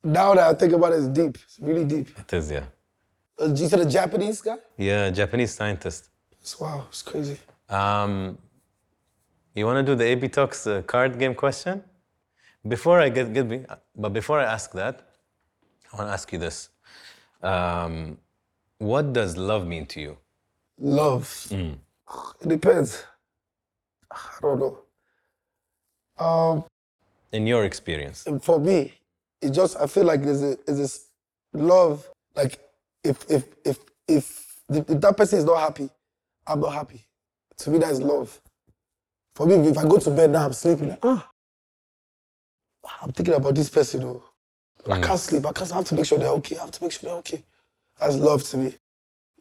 [0.03, 1.37] Now that I think about it, it's deep.
[1.45, 2.09] It's really deep.
[2.19, 2.65] it is, yeah.
[3.39, 4.57] Uh, you said a Japanese guy?
[4.79, 6.09] Yeah, Japanese scientist.
[6.41, 7.37] It's, wow, it's crazy.
[7.69, 8.39] Um,
[9.55, 11.85] you want to do the AB Talks uh, card game question?
[12.67, 15.07] Before I get, get me, but before I ask that,
[15.93, 16.71] I want to ask you this.
[17.43, 18.19] Um,
[18.79, 20.17] what does love mean to you?
[20.79, 21.47] Love.
[21.51, 23.05] It depends.
[24.11, 24.79] I don't know.
[26.25, 26.65] Um,
[27.33, 28.27] In your experience?
[28.43, 28.95] for me,
[29.41, 31.07] it just I feel like there's a is this
[31.53, 32.09] love.
[32.35, 32.59] Like
[33.05, 35.89] if if if if if that person is not happy,
[36.47, 37.07] I'm not happy.
[37.59, 38.41] To me, that is love.
[39.35, 40.89] For me, if I go to bed now, I'm sleeping.
[40.91, 41.31] Like, ah,
[43.03, 44.03] I'm thinking about this person.
[44.05, 44.23] Oh,
[44.89, 45.47] I can't sleep.
[45.47, 45.73] I can't.
[45.73, 46.57] I have to make sure they're okay.
[46.57, 47.45] I have to make sure they're okay.
[48.01, 48.75] That's love to me.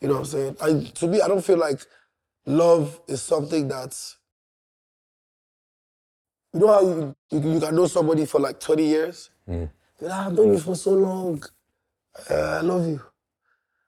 [0.01, 0.57] You know what I'm saying?
[0.61, 1.81] I, to me, I don't feel like
[2.45, 4.17] love is something that's.
[6.53, 9.29] You know how you, you, you can know somebody for like 20 years?
[10.01, 11.43] You're like, "Ah, I've known you for so long.
[12.29, 13.01] Uh, I love you.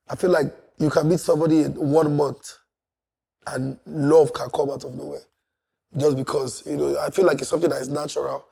[0.09, 2.57] I feel like you can meet somebody in one month
[3.47, 5.21] and love can come out of nowhere.
[5.97, 8.45] Just because, you know, I feel like it's something that is natural.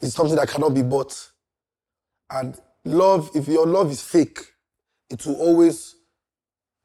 [0.00, 1.30] It's something that cannot be bought.
[2.30, 4.40] And love, if your love is fake,
[5.10, 5.96] it will always,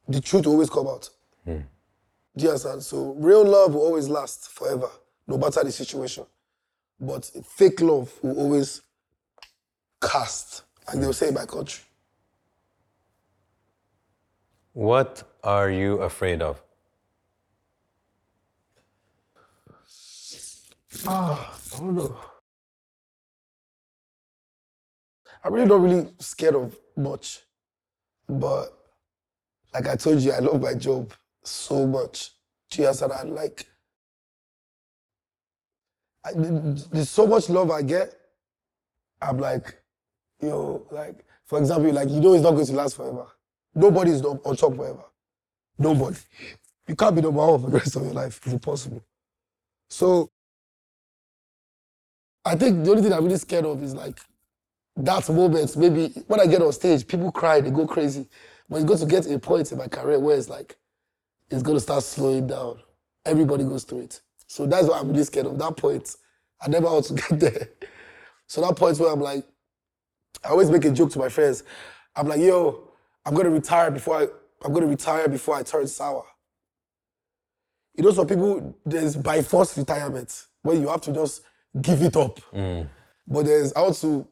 [0.08, 1.10] the truth will always come out.
[2.36, 2.84] Do you understand?
[2.84, 4.89] So real love will always last forever,
[5.28, 6.25] no matter the situation.
[6.99, 8.82] But fake love will always
[10.02, 11.84] cast, and they'll say in my country.
[14.73, 16.62] What are you afraid of?
[21.08, 22.17] Ah, I don't know.
[25.43, 27.41] I'm really not really scared of much.
[28.28, 28.69] But
[29.73, 32.32] like I told you, I love my job so much.
[32.71, 33.65] Cheers, and I like.
[36.23, 38.13] I, there's so much love I get.
[39.21, 39.75] I'm like,
[40.41, 43.25] you know, like, for example, like, you know it's not going to last forever.
[43.73, 45.04] Nobody is on on top forever.
[45.78, 46.17] Nobody.
[46.88, 48.39] You can't be number one for the rest of your life.
[48.43, 49.04] It's impossible.
[49.89, 50.30] So,
[52.45, 54.19] I think the only thing I'm really scared of is like
[55.05, 55.75] that moment.
[55.75, 58.27] Maybe when I get on stage, people cry, they go crazy.
[58.69, 60.77] But it's going to get a point in my career where it's like,
[61.49, 62.79] it's going to start slowing down.
[63.25, 64.21] Everybody goes through it.
[64.47, 65.57] So that's what I'm really scared of.
[65.57, 66.15] That point,
[66.62, 67.69] I never want to get there.
[68.47, 69.45] So that point where I'm like,
[70.43, 71.63] I always make a joke to my friends.
[72.15, 72.89] I'm like, yo,
[73.25, 74.27] I'm gonna retire before I
[74.63, 76.25] I'm gonna retire before I turn sour.
[77.95, 81.43] You know, some people there's by force retirement where you have to just
[81.81, 82.39] give it up.
[82.53, 82.89] Mm.
[83.27, 84.27] But there's I want to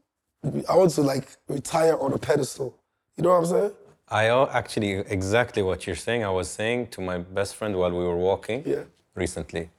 [0.70, 2.70] I want to like retire on a pedestal.
[3.16, 3.72] You know what I'm saying?
[4.10, 6.24] I uh, actually exactly what you're saying.
[6.24, 8.84] I was saying to my best friend while we were walking Yeah.
[9.16, 9.70] recently,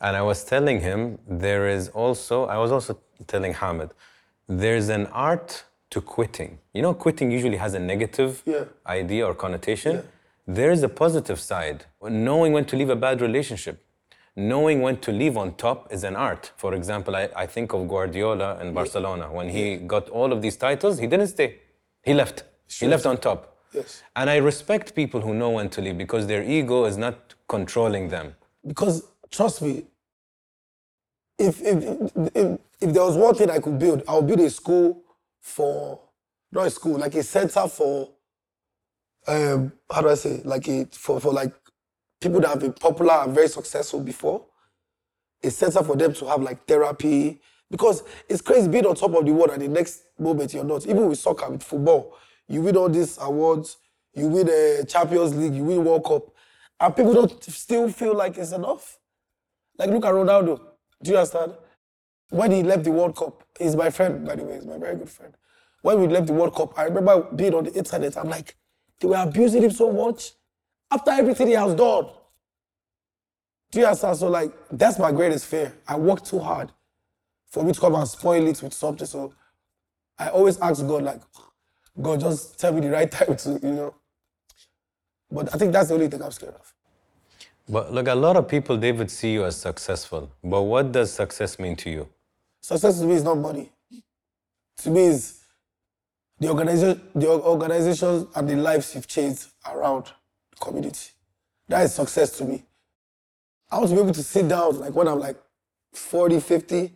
[0.00, 2.46] and I was telling him there is also.
[2.46, 2.92] I was also
[3.26, 3.90] telling Hamid,
[4.46, 6.58] there's an art to quitting.
[6.74, 8.64] You know, quitting usually has a negative Yeah.
[8.86, 10.02] idea or connotation.
[10.46, 11.78] There is a positive side.
[12.02, 13.76] Knowing when to leave a bad relationship,
[14.38, 16.52] knowing when to leave on top is an art.
[16.56, 19.32] For example, I, I think of Guardiola in Barcelona.
[19.32, 21.58] When he got all of these titles, he didn't stay.
[22.04, 22.44] He left.
[22.68, 23.56] He left on top.
[23.72, 24.02] Yes.
[24.14, 28.08] And I respect people who know when to leave because their ego is not controlling
[28.08, 28.36] them.
[28.66, 29.84] Because trust me,
[31.38, 31.76] if if,
[32.34, 35.02] if if there was one thing I could build, I would build a school
[35.40, 35.98] for
[36.52, 38.10] not a school, like a center for
[39.26, 41.52] um how do I say like a for, for like
[42.20, 44.44] people that have been popular and very successful before.
[45.42, 47.40] A center for them to have like therapy.
[47.70, 50.86] Because it's crazy being on top of the world and the next moment you're not.
[50.86, 52.16] Even with soccer, with football,
[52.48, 53.76] you win all these awards,
[54.14, 56.30] you win the Champions League, you win World Cup,
[56.80, 58.98] and people don't still feel like it's enough.
[59.76, 60.60] Like look at Ronaldo.
[61.02, 61.54] Do you understand?
[62.30, 64.96] When he left the World Cup, he's my friend, by the way, he's my very
[64.96, 65.34] good friend.
[65.82, 68.16] When we left the World Cup, I remember being on the internet.
[68.16, 68.56] I'm like,
[69.00, 70.32] they were abusing him so much
[70.90, 72.06] after everything he has done.
[73.70, 74.16] Do you understand?
[74.16, 75.74] So like, that's my greatest fear.
[75.86, 76.72] I work too hard
[77.50, 79.06] for me to come and spoil it with something.
[79.06, 79.34] So
[80.18, 81.20] I always ask God, like,
[82.00, 83.94] God, just tell me the right time to, you know.
[85.30, 86.74] But I think that's the only thing I'm scared of.
[87.68, 90.30] But look, a lot of people, David, see you as successful.
[90.42, 92.08] But what does success mean to you?
[92.62, 93.70] Success to me is not money.
[94.78, 95.40] To me is
[96.40, 100.12] the organization, the organizations and the lives you've changed around
[100.58, 101.10] community.
[101.68, 102.64] That is success to me.
[103.70, 105.36] I want to be able to sit down, like when I'm like
[105.92, 106.92] 40, 50,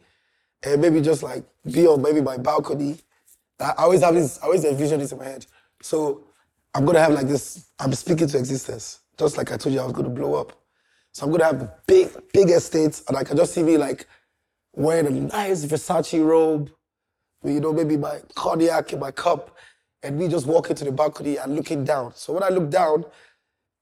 [0.64, 2.98] and maybe just like be on maybe my balcony.
[3.61, 5.46] I always have this, I always envision this in my head.
[5.83, 6.25] So
[6.75, 9.01] I'm gonna have like this, I'm speaking to existence.
[9.18, 10.53] Just like I told you I was gonna blow up.
[11.12, 14.07] So I'm gonna have big, big estates, and I can just see me like
[14.75, 16.70] wearing a nice Versace robe,
[17.42, 19.57] with, you know, maybe my cognac in my cup,
[20.03, 22.14] and me just walking to the balcony and looking down.
[22.14, 23.05] So when I look down,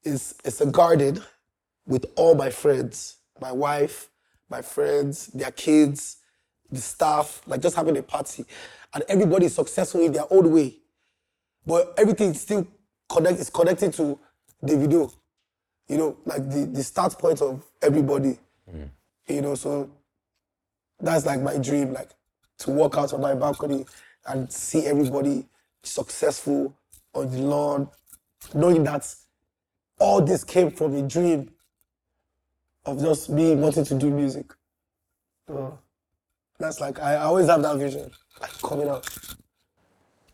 [0.05, 1.23] it's, it's a garden
[1.87, 4.09] with all my friends, my wife,
[4.49, 6.19] my friends, their kids,
[6.71, 8.45] the staff, like just having a party.
[8.95, 10.77] And everybody is successful in their own way.
[11.67, 12.67] But everything still
[13.09, 14.19] connect is connected to
[14.65, 15.13] Davido.
[15.89, 18.39] You know, like the, the start point of everybody.
[18.73, 18.91] Mm.
[19.29, 19.91] You know, so
[21.01, 22.11] that's like my dream, like
[22.59, 23.87] to walk out on my balcony
[24.27, 25.47] and see everybody
[25.83, 26.75] successful
[27.15, 27.89] on the lawn,
[28.55, 29.13] knowing that
[30.01, 31.51] all this came from a dream
[32.87, 34.53] of just me wanting to do music.
[35.47, 35.79] So
[36.59, 38.11] that's like I always have that vision,
[38.41, 39.09] like coming out.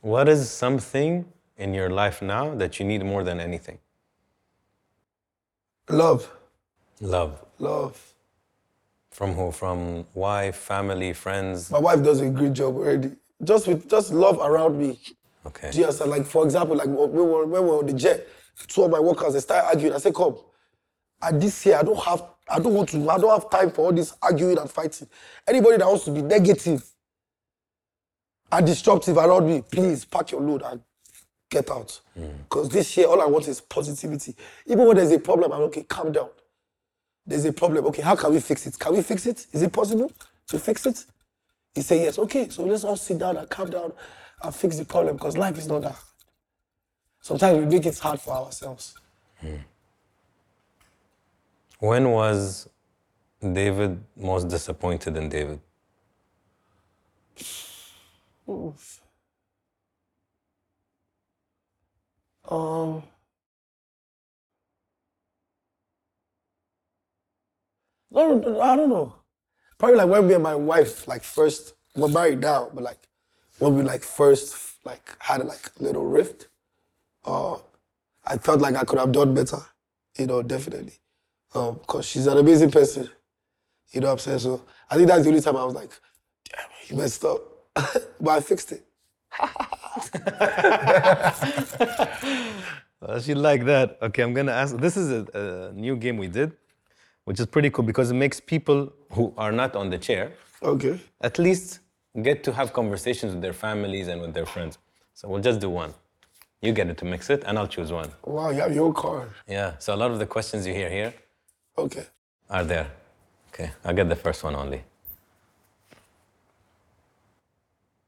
[0.00, 1.26] What is something
[1.56, 3.78] in your life now that you need more than anything?
[5.88, 6.30] Love,
[7.00, 7.44] Love.
[7.58, 8.12] love.
[9.10, 9.50] From who?
[9.50, 11.70] From wife, family, friends?
[11.70, 13.12] My wife does a great job already.
[13.42, 14.98] Just with just love around me.
[15.46, 15.70] Okay.
[15.70, 16.10] Do you understand?
[16.10, 18.26] Like for example, like when we were, when we were on the jet,
[18.68, 19.94] two of my workers they started arguing.
[19.94, 20.36] I said, "Come,
[21.22, 23.86] at this year I don't have, I don't want to, I don't have time for
[23.86, 25.08] all this arguing and fighting.
[25.46, 26.84] Anybody that wants to be negative
[28.52, 30.80] and disruptive around me, please pack your load and
[31.50, 32.00] get out.
[32.18, 32.38] Mm.
[32.44, 34.34] Because this year all I want is positivity.
[34.66, 35.82] Even when there's a problem, I'm okay.
[35.84, 36.28] Calm down.
[37.26, 37.84] There's a problem.
[37.86, 38.78] Okay, how can we fix it?
[38.78, 39.46] Can we fix it?
[39.52, 40.12] Is it possible
[40.48, 41.04] to fix it?
[41.74, 42.18] He said yes.
[42.18, 43.92] Okay, so let's all sit down and calm down
[44.42, 45.96] and fix the problem because life is not that.
[47.26, 48.94] Sometimes we make it hard for ourselves.
[51.80, 52.68] When was
[53.40, 55.58] David most disappointed in David?
[58.48, 59.00] Oof.
[62.48, 63.02] Um.
[68.14, 69.14] I don't, I don't know.
[69.78, 73.08] Probably like when me and my wife like first we're married now, but like
[73.58, 76.46] when we like first like had like a little rift,
[77.26, 77.54] uh,
[78.24, 79.58] I felt like I could have done better.
[80.18, 80.94] You know, definitely,
[81.54, 83.08] um, cause she's an amazing person.
[83.92, 84.38] You know what I'm saying?
[84.40, 85.90] So I think that's the only time I was like,
[86.50, 87.40] damn, you messed up,
[88.20, 88.84] but I fixed it.
[93.02, 93.98] Uh, she like that.
[94.00, 94.74] Okay, I'm gonna ask.
[94.78, 96.52] This is a, a new game we did,
[97.24, 100.98] which is pretty cool because it makes people who are not on the chair Okay.
[101.20, 101.80] at least
[102.22, 104.78] get to have conversations with their families and with their friends.
[105.12, 105.92] So we'll just do one.
[106.62, 108.10] You get it to mix it, and I'll choose one.
[108.24, 109.30] Wow, you have your card.
[109.46, 111.14] Yeah, so a lot of the questions you hear here
[111.78, 112.06] Okay.
[112.50, 112.88] are there.
[113.52, 114.82] Okay, I'll get the first one only.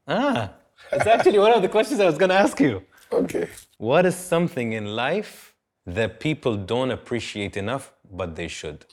[0.07, 0.51] Ah,
[0.91, 2.83] that's actually one of the questions I was going to ask you.
[3.11, 3.47] Okay.
[3.77, 5.53] What is something in life
[5.85, 8.85] that people don't appreciate enough, but they should?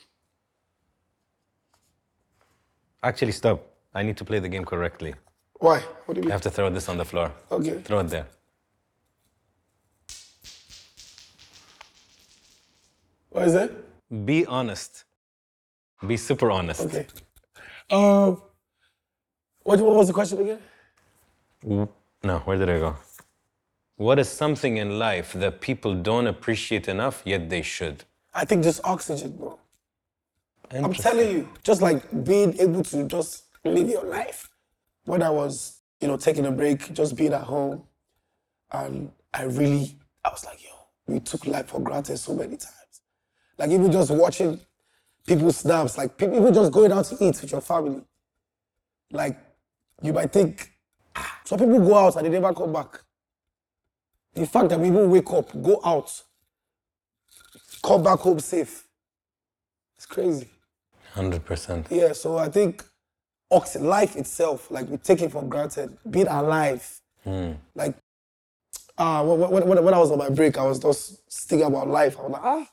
[3.02, 3.60] Actually, stop.
[3.94, 5.14] I need to play the game correctly.
[5.58, 5.80] Why?
[6.04, 7.32] What do you I have to throw this on the floor.
[7.50, 7.80] Okay.
[7.82, 8.26] Throw it there.
[13.36, 13.70] What is that?
[14.24, 15.04] Be honest.
[16.06, 16.80] Be super honest.
[16.80, 17.06] Okay.
[17.90, 18.40] Um,
[19.62, 21.88] what, what was the question again?
[22.22, 22.96] No, where did I go?
[23.96, 28.04] What is something in life that people don't appreciate enough, yet they should?
[28.32, 29.58] I think just oxygen, bro.
[30.70, 34.48] I'm telling you, just like being able to just live your life.
[35.04, 37.82] When I was, you know, taking a break, just being at home,
[38.72, 40.70] and I really, I was like, yo,
[41.06, 42.85] we took life for granted so many times.
[43.58, 44.60] Like even just watching
[45.26, 48.02] people's snaps, like people even just going out to eat with your family.
[49.10, 49.38] Like
[50.02, 50.72] you might think,
[51.14, 53.00] ah, some people go out and they never come back.
[54.34, 56.22] The fact that we even wake up, go out,
[57.82, 58.86] come back home safe,
[59.96, 60.48] it's crazy.
[61.14, 61.86] 100%.
[61.90, 62.84] Yeah, so I think
[63.80, 67.00] life itself, like we take it for granted, being alive.
[67.74, 67.94] Like,
[68.98, 72.18] uh, when, when, when I was on my break, I was just thinking about life.
[72.18, 72.66] I was like, ah.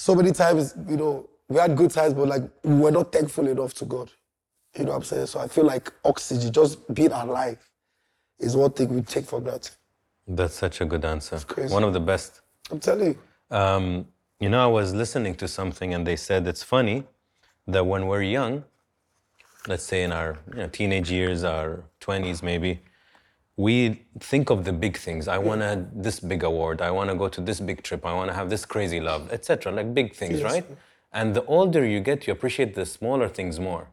[0.00, 3.46] So many times, you know, we had good times, but like we were not thankful
[3.46, 4.10] enough to God.
[4.74, 5.26] You know what I'm saying?
[5.26, 7.58] So I feel like oxygen, just being alive,
[8.38, 9.72] is one thing we take for granted.
[10.26, 11.38] That's such a good answer.
[11.40, 11.70] crazy.
[11.70, 12.40] One of the best.
[12.70, 13.18] I'm telling you.
[13.54, 14.06] Um,
[14.38, 17.04] you know, I was listening to something and they said it's funny
[17.66, 18.64] that when we're young,
[19.68, 22.80] let's say in our you know, teenage years, our 20s maybe,
[23.66, 23.76] we
[24.32, 25.28] think of the big things.
[25.28, 25.72] I want to
[26.06, 26.82] this big award.
[26.82, 28.02] I want to go to this big trip.
[28.06, 29.72] I want to have this crazy love, etc.
[29.78, 30.52] Like big things, Yes.
[30.52, 30.66] right?
[31.12, 33.84] And the older you get, you appreciate the smaller things more.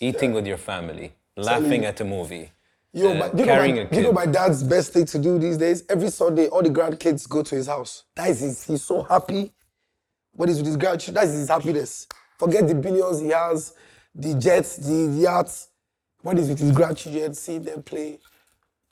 [0.00, 1.06] Eating with your family,
[1.36, 2.52] laughing at a movie,
[2.94, 5.18] Yo, uh, my, you, know carrying my, a you know my dad's best thing to
[5.18, 5.84] do these days?
[5.88, 8.04] Every Sunday, all the grandkids go to his house.
[8.16, 9.52] That is his, he's so happy
[10.36, 11.14] What is with his grandchildren.
[11.24, 12.08] That is his happiness.
[12.38, 13.74] Forget the billions he has,
[14.14, 15.68] the jets, the yachts.
[16.22, 18.20] When he's with his grandchildren, see them play.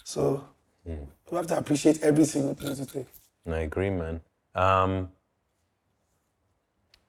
[0.07, 0.41] So
[0.85, 0.95] we
[1.33, 3.05] have to appreciate every single today.
[3.45, 4.21] I agree, man.
[4.55, 5.09] Um,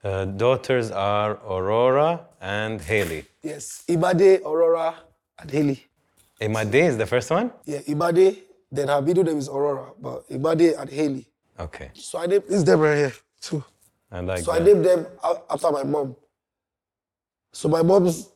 [0.03, 3.25] uh, daughters are Aurora and Haley.
[3.43, 4.95] Yes, Imade, Aurora,
[5.37, 5.85] and Haley.
[6.41, 7.51] Imade is the first one?
[7.65, 8.39] Yeah, Imade,
[8.71, 11.27] then her middle name is Aurora, but Imade and Haley.
[11.59, 13.63] Okay, So I named, this is them right here, too.
[14.11, 15.05] I like So I named them
[15.51, 16.15] after my mom.
[17.53, 18.29] So my mom's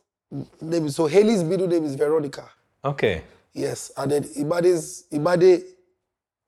[0.60, 2.48] name is so Haley's middle name is Veronica.
[2.84, 3.22] Okay,
[3.52, 5.62] Yes, and then Imade's Imade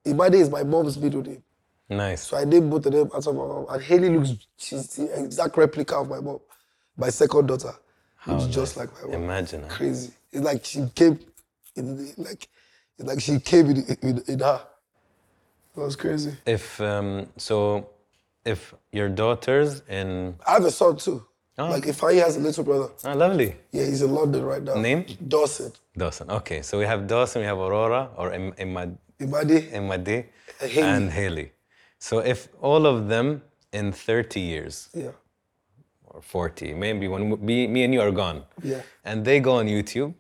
[0.06, 1.42] Imade is my mom's middle name.
[1.88, 2.22] nice.
[2.28, 3.66] So I named both of them after my mom.
[3.70, 6.40] And Haley looks she's the exact replica of my mom,
[6.96, 7.74] my second daughter.
[8.26, 9.22] Looks just like my mom.
[9.22, 9.62] Imagine.
[9.62, 9.68] huh?
[9.68, 10.12] Crazy.
[10.32, 11.18] It's like she came
[11.76, 12.48] in the, like
[12.98, 14.62] it's like she came in, in, in her.
[15.74, 16.32] That was crazy.
[16.46, 17.90] If um, so,
[18.44, 21.26] if your daughters and I have a son too.
[21.56, 21.70] Oh.
[21.70, 22.88] Like if I has a little brother.
[23.04, 24.74] oh, lovely Yeah, he's in London right now.
[24.74, 25.04] Name?
[25.28, 25.72] Dawson.
[25.96, 26.28] Dawson.
[26.30, 28.96] Okay, so we have Dawson, we have Aurora or Im- Imad-.
[29.20, 30.26] Imade
[30.60, 30.80] Haley.
[30.82, 31.52] and Haley.
[31.98, 33.42] So if all of them
[33.72, 35.12] in 30 years Yeah.
[36.06, 38.82] or 40, maybe when me, me and you are gone, Yeah.
[39.04, 40.12] and they go on YouTube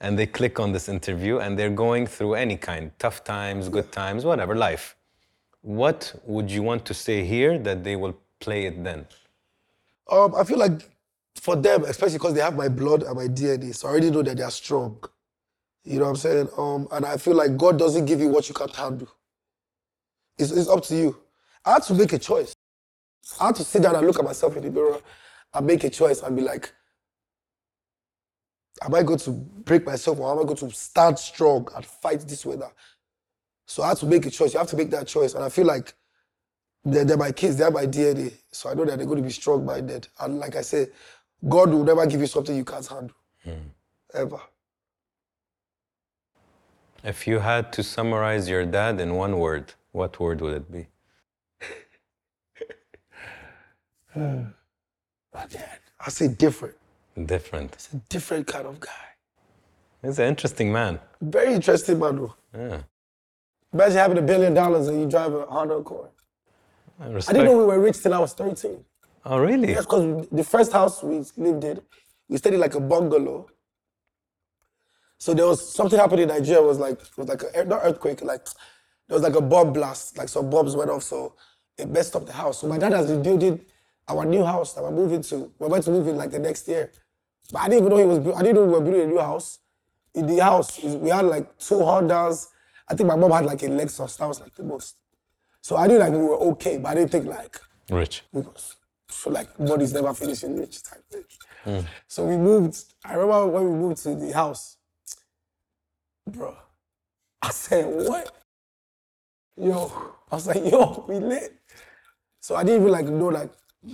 [0.00, 3.92] and they click on this interview and they're going through any kind, tough times, good
[3.92, 4.96] times, whatever, life.
[5.62, 9.06] What would you want to say here that they will play it then?
[10.10, 10.90] Um, I feel like
[11.36, 14.22] for them, especially because they have my blood and my DNA, so I already know
[14.22, 14.98] that they are strong.
[15.84, 16.48] You know what I'm saying?
[16.58, 19.08] Um, and I feel like God doesn't give you what you can't handle.
[20.38, 21.16] It's, it's up to you.
[21.64, 22.54] I had to make a choice.
[23.40, 25.00] I had to sit down and look at myself in the mirror
[25.54, 26.72] and make a choice and be like,
[28.82, 32.20] am I going to break myself or am I going to stand strong and fight
[32.20, 32.70] this weather?
[33.66, 34.52] So I had to make a choice.
[34.52, 35.34] You have to make that choice.
[35.34, 35.94] And I feel like
[36.86, 38.32] they're, they're my kids, they're my DNA.
[38.52, 40.08] So I know that they're going to be strong minded.
[40.20, 40.90] And like I said,
[41.46, 43.16] God will never give you something you can't handle.
[43.44, 43.68] Hmm.
[44.14, 44.40] Ever.
[47.02, 50.86] If you had to summarize your dad in one word, what word would it be?
[54.16, 55.80] My dad.
[56.04, 56.76] I say different.
[57.26, 57.74] Different.
[57.74, 58.90] He's a different kind of guy.
[60.02, 61.00] He's an interesting man.
[61.20, 62.34] Very interesting man though.
[62.54, 62.80] Yeah.
[63.72, 66.10] Imagine having a billion dollars and you drive a Honda Accord.
[67.00, 68.84] I I didn't know we were rich till I was 13.
[69.24, 69.68] Oh, really?
[69.70, 71.80] Yes, because the first house we lived in,
[72.28, 73.48] we stayed in like a bungalow.
[75.18, 76.62] So there was something happened in Nigeria.
[76.62, 78.46] It was like it was like a not earthquake, like
[79.08, 81.34] there was like a bomb blast, like some bombs went off, so
[81.78, 82.60] it messed up the house.
[82.60, 83.60] So my dad has been building
[84.08, 85.52] our new house that we're moving to.
[85.58, 86.92] We're going to move in like the next year,
[87.52, 88.36] but I didn't even know he was.
[88.36, 89.58] I didn't know we were building a new house.
[90.14, 92.48] in the house, we had like two Hondas.
[92.88, 94.16] I think my mom had like a Lexus.
[94.18, 94.96] That was like the most.
[95.66, 97.60] So I knew like we were okay, but I didn't think like
[97.90, 98.22] Rich.
[98.32, 98.76] was
[99.08, 101.84] so like money's never finishing rich type thing.
[102.06, 102.76] So we moved.
[103.04, 104.76] I remember when we moved to the house,
[106.30, 106.54] bro.
[107.42, 108.30] I said, what?
[109.56, 109.90] Yo,
[110.30, 111.52] I was like, yo, we lit.
[112.38, 113.50] So I didn't even like know like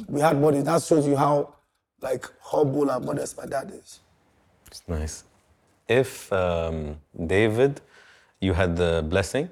[0.09, 0.61] we had money.
[0.61, 1.55] That shows you how
[2.03, 4.01] like humble and modest my dad is.
[4.67, 5.25] It's nice.
[5.89, 7.81] If um, David,
[8.41, 9.49] you had the blessing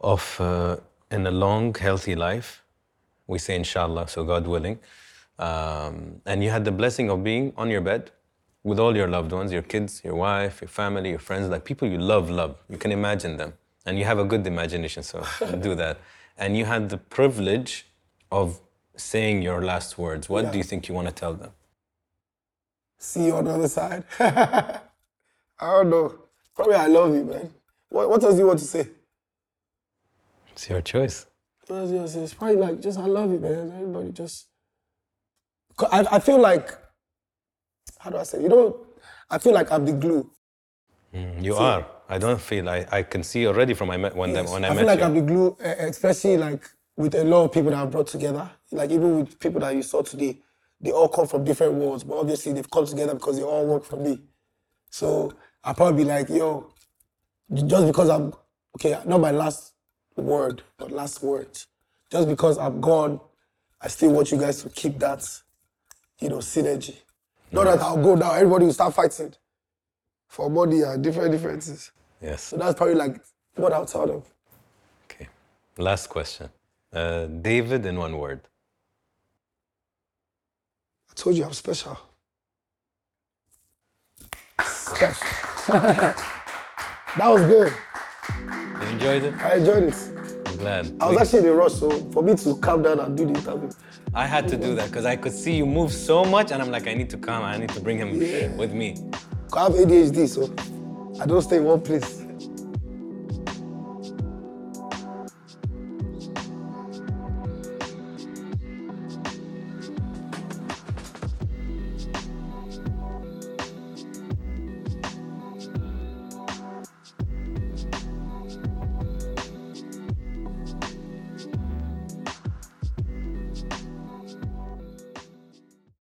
[0.00, 0.78] of uh,
[1.12, 2.62] in a long, healthy life,
[3.26, 4.78] we say inshallah, so God willing,
[5.38, 8.10] um, and you had the blessing of being on your bed
[8.64, 11.88] with all your loved ones, your kids, your wife, your family, your friends, like people
[11.88, 12.56] you love, love.
[12.68, 13.52] You can imagine them,
[13.86, 15.24] and you have a good imagination, so
[15.60, 15.98] do that.
[16.38, 17.86] And you had the privilege
[18.30, 18.60] of
[18.96, 20.28] saying your last words.
[20.28, 21.50] What do you think you want to tell them?
[22.98, 24.04] See you on the other side.
[24.20, 24.80] I
[25.60, 26.18] don't know.
[26.54, 27.52] Probably I love you, man.
[27.88, 28.88] What, what else do you want to say?
[30.52, 31.26] It's your choice.
[31.66, 32.22] What else do you want to say?
[32.24, 33.72] It's probably like just I love you, man.
[33.74, 34.48] Everybody just.
[35.90, 36.70] I, I feel like,
[37.98, 38.38] how do I say?
[38.38, 38.42] it?
[38.42, 38.86] You know,
[39.30, 40.30] I feel like I'm the glue.
[41.14, 41.86] Mm, you are.
[42.08, 42.68] I don't feel.
[42.68, 44.86] I, I can see already from I met when, them, when I, I met feel
[44.86, 45.04] like you.
[45.06, 46.62] I'm the glue, especially like
[46.96, 48.50] with a lot of people that I brought together.
[48.70, 50.40] Like even with people that you saw today,
[50.80, 53.84] they all come from different worlds, but obviously they've come together because they all work
[53.84, 54.20] for me.
[54.90, 55.32] So
[55.64, 56.70] I'll probably be like, yo,
[57.54, 58.34] just because I'm
[58.76, 59.72] okay, not my last
[60.16, 61.48] word, but last word.
[62.10, 63.20] Just because I'm gone,
[63.80, 65.26] I still want you guys to keep that,
[66.20, 66.96] you know, synergy.
[67.50, 69.34] Not that I'll go down, everybody will start fighting
[70.28, 71.90] for money and different differences.
[72.20, 72.42] yes.
[72.44, 73.20] So that's probably like
[73.56, 74.22] what I'll tell them.
[75.04, 75.28] Okay.
[75.76, 76.48] Last question.
[76.92, 78.40] Uh, David in one word.
[81.10, 81.98] I told you I'm special.
[84.64, 85.26] Special.
[85.68, 86.16] that
[87.18, 87.72] was good.
[88.92, 89.34] Enjoyed it?
[89.42, 89.94] I enjoyed it.
[90.46, 90.92] I'm glad.
[91.00, 93.30] I was actually in a rush, so for me to calm down and do the
[93.32, 93.70] interview.
[94.14, 96.70] I had to do that because I could see you move so much, and I'm
[96.70, 97.42] like, I need to come.
[97.42, 98.54] I need to bring him Yeah.
[98.56, 98.96] with me.
[99.54, 100.52] I have ADHD, so
[101.20, 102.21] I don't stay in one place.